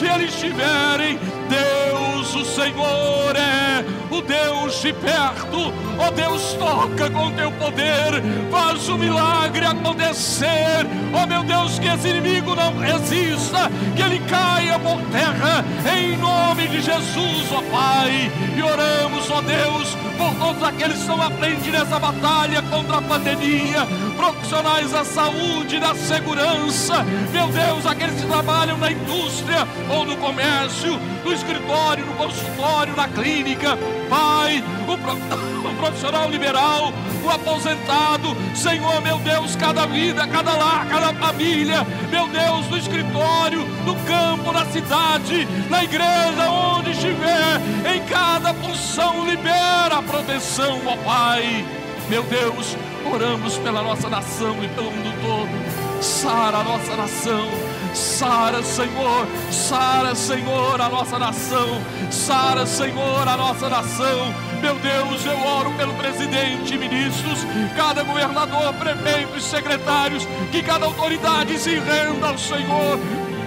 onde 0.00 0.06
eles 0.08 0.34
estiverem, 0.34 1.18
Deus, 1.48 2.34
o 2.34 2.44
Senhor 2.44 3.36
é 3.36 3.84
o 4.10 4.22
Deus 4.22 4.80
de 4.80 4.92
perto, 4.94 5.72
ó 5.98 6.08
oh 6.08 6.10
Deus, 6.10 6.54
toca 6.54 7.10
com 7.10 7.30
teu 7.32 7.52
poder, 7.52 8.22
faz 8.50 8.88
o 8.88 8.96
milagre 8.96 9.64
acontecer, 9.66 10.86
ó 11.12 11.22
oh 11.22 11.26
meu 11.26 11.42
Deus, 11.44 11.78
que 11.78 11.86
esse 11.86 12.08
inimigo 12.08 12.54
não 12.54 12.76
resista, 12.78 13.70
que 13.94 14.02
ele 14.02 14.18
caia 14.20 14.78
por 14.78 15.00
terra, 15.12 15.64
em 15.94 16.16
nome 16.16 16.66
de 16.68 16.80
Jesus, 16.80 17.52
ó 17.52 17.58
oh 17.58 17.62
Pai, 17.70 18.32
e 18.56 18.62
oramos, 18.62 19.30
ó 19.30 19.42
Deus, 19.42 19.96
por 20.16 20.34
todos 20.34 20.62
aqueles 20.62 20.94
que 20.94 21.00
estão 21.00 21.22
à 21.22 21.30
frente 21.30 21.70
nessa 21.70 21.98
batalha 21.98 22.62
contra 22.62 22.98
a 22.98 23.02
pandemia, 23.02 23.86
profissionais 24.20 24.90
da 24.90 25.02
saúde, 25.02 25.80
da 25.80 25.94
segurança, 25.94 27.02
meu 27.32 27.48
Deus, 27.48 27.86
aqueles 27.86 28.20
que 28.20 28.26
trabalham 28.26 28.76
na 28.76 28.92
indústria 28.92 29.66
ou 29.88 30.04
no 30.04 30.14
comércio, 30.18 31.00
no 31.24 31.32
escritório, 31.32 32.04
no 32.04 32.12
consultório, 32.14 32.94
na 32.94 33.08
clínica, 33.08 33.78
Pai, 34.10 34.62
o 34.84 35.74
profissional 35.76 36.28
liberal, 36.28 36.92
o 37.24 37.30
aposentado, 37.30 38.36
Senhor, 38.54 39.00
meu 39.00 39.16
Deus, 39.20 39.56
cada 39.56 39.86
vida, 39.86 40.26
cada 40.26 40.52
lar, 40.52 40.86
cada 40.86 41.14
família, 41.14 41.86
meu 42.10 42.28
Deus, 42.28 42.68
no 42.68 42.76
escritório, 42.76 43.64
no 43.86 43.96
campo, 44.04 44.52
na 44.52 44.66
cidade, 44.66 45.48
na 45.70 45.82
igreja, 45.82 46.50
onde 46.50 46.90
estiver, 46.90 47.94
em 47.94 48.02
cada 48.04 48.52
função, 48.52 49.24
libera 49.24 49.96
a 49.96 50.02
proteção, 50.02 50.78
ó 50.84 50.96
Pai, 50.98 51.64
meu 52.10 52.22
Deus, 52.24 52.76
oramos 53.04 53.58
pela 53.58 53.82
nossa 53.82 54.08
nação 54.08 54.56
e 54.62 54.68
pelo 54.68 54.90
mundo 54.90 55.14
todo, 55.22 56.02
sara 56.02 56.58
a 56.58 56.64
nossa 56.64 56.96
nação 56.96 57.48
Sara, 57.94 58.62
Senhor, 58.62 59.26
Sara, 59.50 60.14
Senhor, 60.14 60.80
a 60.80 60.88
nossa 60.88 61.18
nação, 61.18 61.80
Sara, 62.10 62.64
Senhor, 62.64 63.26
a 63.26 63.36
nossa 63.36 63.68
nação. 63.68 64.34
Meu 64.62 64.76
Deus, 64.76 65.26
eu 65.26 65.38
oro 65.38 65.72
pelo 65.72 65.94
presidente, 65.94 66.78
ministros, 66.78 67.44
cada 67.76 68.02
governador, 68.02 68.72
prefeito 68.74 69.36
e 69.36 69.40
secretários, 69.40 70.26
que 70.52 70.62
cada 70.62 70.86
autoridade 70.86 71.58
se 71.58 71.70
renda 71.70 72.28
ao 72.28 72.38
Senhor, 72.38 72.98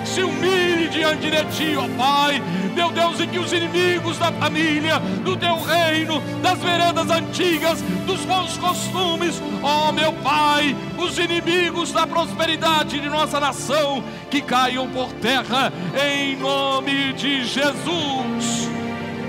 se 0.04 0.22
humilhe 0.24 0.90
diante 0.90 1.30
de 1.30 1.46
Ti, 1.46 1.76
ó 1.78 1.88
Pai. 1.98 2.42
Meu 2.74 2.92
Deus, 2.92 3.20
e 3.20 3.28
que 3.28 3.40
os 3.40 3.52
inimigos 3.54 4.18
da 4.18 4.32
família, 4.32 5.00
do 5.24 5.36
Teu 5.38 5.56
reino, 5.62 6.22
das 6.42 6.60
veredas 6.60 7.10
antigas, 7.10 7.82
dos 8.06 8.22
bons 8.26 8.58
costumes, 8.58 9.42
ó 9.62 9.92
meu 9.92 10.12
Pai, 10.14 10.76
os 10.98 11.18
inimigos 11.18 11.92
da 11.92 12.08
prosperidade 12.08 13.00
de 13.00 13.10
nossa 13.10 13.40
nação, 13.40 14.04
que 14.30 14.42
caiam 14.42 14.90
por 14.90 15.12
terra, 15.14 15.72
em 15.96 16.36
nome 16.38 17.14
de 17.14 17.46
Jesus. 17.46 18.70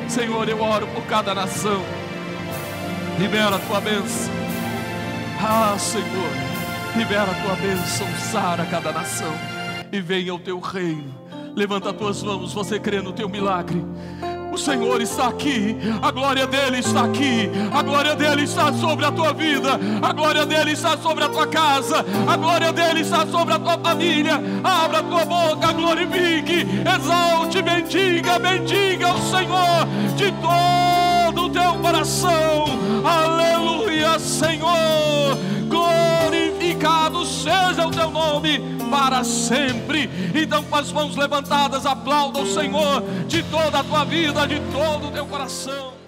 Senhor, 0.09 0.49
eu 0.49 0.61
oro 0.61 0.87
por 0.89 1.05
cada 1.05 1.35
nação, 1.35 1.83
libera 3.19 3.57
a 3.57 3.59
Tua 3.59 3.81
bênção. 3.81 4.33
Ah, 5.41 5.77
Senhor, 5.79 6.31
libera 6.97 7.31
a 7.31 7.35
Tua 7.35 7.55
bênção, 7.57 8.07
sara 8.31 8.65
cada 8.65 8.93
nação 8.93 9.55
e 9.95 10.01
venha 10.01 10.35
o 10.35 10.39
teu 10.41 10.59
reino. 10.59 11.24
Levanta 11.57 11.91
as 11.91 11.97
tuas 11.97 12.23
mãos, 12.23 12.53
você 12.53 12.81
crê 12.81 13.01
no 13.01 13.13
teu 13.13 13.29
milagre. 13.29 13.85
O 14.53 14.59
Senhor 14.59 15.01
está 15.01 15.29
aqui, 15.29 15.77
a 16.01 16.11
glória 16.11 16.47
dele 16.47 16.79
está 16.79 17.05
aqui, 17.05 17.51
a 17.73 17.83
glória 17.83 18.15
dele 18.15 18.43
está 18.43 18.73
sobre 18.73 19.05
a 19.05 19.11
tua 19.11 19.33
vida, 19.33 19.79
a 20.01 20.13
glória 20.13 20.47
dele 20.47 20.73
está 20.73 20.97
sobre 20.97 21.25
a 21.25 21.29
tua 21.29 21.47
casa, 21.47 22.05
a 22.29 22.37
glória 22.37 22.73
dele 22.73 23.01
está 23.01 23.27
sobre 23.27 23.55
a 23.55 23.59
tua 23.59 23.79
família. 23.79 24.35
Abra 24.63 24.99
a 24.99 25.03
tua 25.03 25.25
boca, 25.25 25.73
glorifique, 25.73 26.67
exalte, 26.97 27.63
bendiga, 27.63 28.39
bendiga 28.39 29.13
o 29.13 29.21
Senhor 29.23 29.87
de 30.17 30.33
todo 30.41 31.47
o 31.47 31.51
teu 31.51 31.75
coração. 31.81 32.65
Aleluia, 33.05 34.19
Senhor. 34.19 35.37
Glorificado 36.85 37.25
seja 37.25 37.87
o 37.87 37.91
teu 37.91 38.11
nome 38.11 38.61
para 38.91 39.25
sempre. 39.25 40.11
Então, 40.35 40.63
com 40.65 40.77
as 40.77 40.93
mãos 40.93 41.17
levantadas, 41.17 41.87
aplauda 41.87 42.41
o 42.41 42.47
Senhor 42.47 43.03
de 43.27 43.43
toda 43.45 43.79
a 43.79 43.85
tua 43.85 44.05
vida, 44.05 44.47
de 44.47 44.61
todo 44.71 45.09
o 45.09 45.11
teu 45.11 45.25
coração. 45.25 46.04